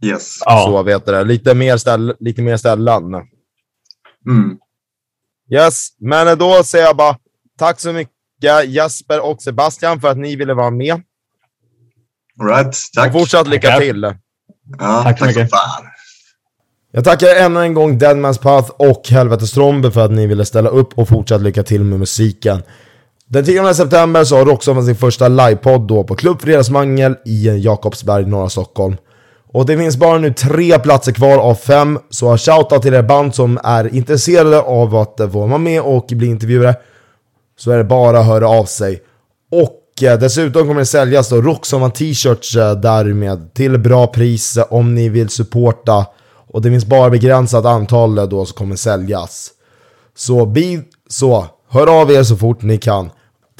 Yes. 0.05 0.39
ja, 0.45 0.63
Så 0.67 0.83
vet 0.83 1.07
det. 1.07 1.25
Lite 1.25 1.55
mer, 1.55 1.77
ställ, 1.77 2.15
lite 2.21 2.43
mer 2.43 2.57
ställen. 2.57 3.15
Mm. 4.29 4.57
Yes, 5.51 5.89
men 6.01 6.39
då 6.39 6.63
säger 6.65 6.85
jag 6.85 6.97
bara 6.97 7.17
tack 7.59 7.81
så 7.81 7.93
mycket 7.93 8.13
Jesper 8.67 9.25
och 9.31 9.43
Sebastian 9.43 10.01
för 10.01 10.09
att 10.09 10.19
ni 10.19 10.37
ville 10.37 10.55
vara 10.55 10.71
med. 10.71 11.03
All 12.41 12.47
right. 12.49 12.77
Tack. 12.95 13.07
Och 13.15 13.21
fortsatt 13.21 13.49
lycka 13.49 13.69
Tackar. 13.69 13.81
till. 13.81 14.03
Ja, 14.79 15.03
Tack 15.03 15.19
så 15.19 15.25
tack 15.25 15.37
mycket. 15.37 15.51
fan. 15.51 15.85
Jag 16.93 17.05
tackar 17.05 17.27
ännu 17.37 17.61
en 17.61 17.75
gång 17.75 17.99
Deadman's 17.99 18.43
Path 18.43 18.71
och 18.71 19.09
Helvetes 19.09 19.53
Trombe 19.53 19.91
för 19.91 20.05
att 20.05 20.11
ni 20.11 20.27
ville 20.27 20.45
ställa 20.45 20.69
upp 20.69 20.99
och 20.99 21.09
fortsatt 21.09 21.43
lycka 21.43 21.63
till 21.63 21.85
med 21.85 21.99
musiken. 21.99 22.63
Den 23.33 23.45
10 23.45 23.75
september 23.75 24.25
så 24.25 24.37
har 24.37 24.45
Roxholm 24.45 24.87
sin 24.87 24.97
första 24.97 25.29
livepodd 25.29 25.81
då 25.81 26.05
på 26.05 26.15
Klubb 26.15 26.41
Fredagsmangel 26.41 27.17
i 27.25 27.49
Jakobsberg, 27.65 28.27
norra 28.27 28.49
Stockholm. 28.49 28.97
Och 29.53 29.67
det 29.67 29.79
finns 29.79 29.97
bara 29.97 30.19
nu 30.19 30.33
tre 30.33 30.79
platser 30.79 31.13
kvar 31.13 31.39
av 31.39 31.55
fem, 31.55 31.99
så 32.11 32.39
shoutout 32.39 32.83
till 32.83 32.95
er 32.95 33.03
band 33.03 33.35
som 33.35 33.59
är 33.65 33.95
intresserade 33.95 34.61
av 34.61 34.97
att 34.97 35.17
få 35.17 35.47
vara 35.47 35.59
med 35.59 35.83
och 35.83 36.07
bli 36.11 36.27
intervjuade. 36.27 36.77
Så 37.59 37.71
är 37.71 37.79
det 37.79 37.85
bara 37.85 38.21
att 38.21 38.27
höra 38.27 38.49
av 38.49 38.65
sig. 38.65 39.03
Och 39.53 40.03
eh, 40.03 40.19
dessutom 40.19 40.67
kommer 40.67 40.81
det 40.81 40.87
säljas 40.87 41.29
då 41.29 41.41
Roxholm 41.41 41.91
t-shirts 41.91 42.57
eh, 42.57 42.73
därmed 42.73 43.55
till 43.55 43.79
bra 43.79 44.07
pris 44.07 44.57
eh, 44.57 44.65
om 44.71 44.95
ni 44.95 45.09
vill 45.09 45.29
supporta. 45.29 46.07
Och 46.53 46.63
det 46.63 46.71
finns 46.71 46.87
bara 46.87 47.11
begränsat 47.11 47.65
antal 47.65 48.15
då 48.15 48.45
som 48.45 48.57
kommer 48.57 48.77
säljas. 48.77 49.51
Så, 50.17 50.47
bi, 50.47 50.81
så 51.09 51.47
hör 51.69 52.01
av 52.01 52.11
er 52.11 52.23
så 52.23 52.37
fort 52.37 52.63
ni 52.63 52.79
kan. 52.79 53.11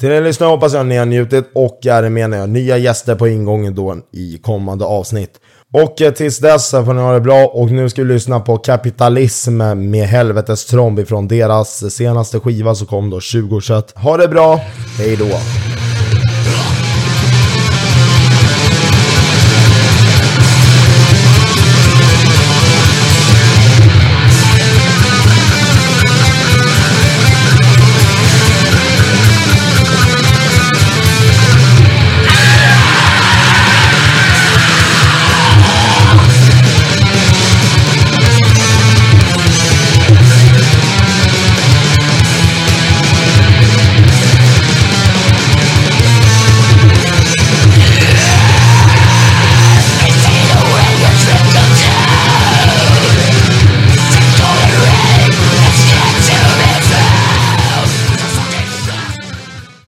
Till 0.03 0.11
er 0.11 0.21
lyssnare 0.21 0.49
hoppas 0.49 0.73
jag 0.73 0.79
att 0.79 0.85
ni 0.85 0.97
har 0.97 1.05
njutit 1.05 1.45
och 1.53 1.85
är 1.85 2.09
med 2.09 2.29
när 2.29 2.37
jag 2.37 2.41
har 2.41 2.47
nya 2.47 2.77
gäster 2.77 3.15
på 3.15 3.27
ingången 3.27 3.75
då 3.75 3.97
i 4.11 4.37
kommande 4.37 4.85
avsnitt. 4.85 5.31
Och 5.73 6.01
eh, 6.01 6.13
tills 6.13 6.39
dess 6.39 6.69
så 6.69 6.85
får 6.85 6.93
ni 6.93 7.01
ha 7.01 7.13
det 7.13 7.19
bra 7.19 7.45
och 7.45 7.71
nu 7.71 7.89
ska 7.89 8.03
vi 8.03 8.13
lyssna 8.13 8.39
på 8.39 8.57
Kapitalism 8.57 9.57
med 9.91 10.07
Helvetes 10.07 10.65
Tromb 10.65 10.99
ifrån 10.99 11.27
deras 11.27 11.93
senaste 11.93 12.39
skiva 12.39 12.75
som 12.75 12.87
kom 12.87 13.09
då 13.09 13.15
2021. 13.15 13.93
Ha 13.95 14.17
det 14.17 14.27
bra, 14.27 14.59
hej 14.97 15.15
då! 15.15 15.29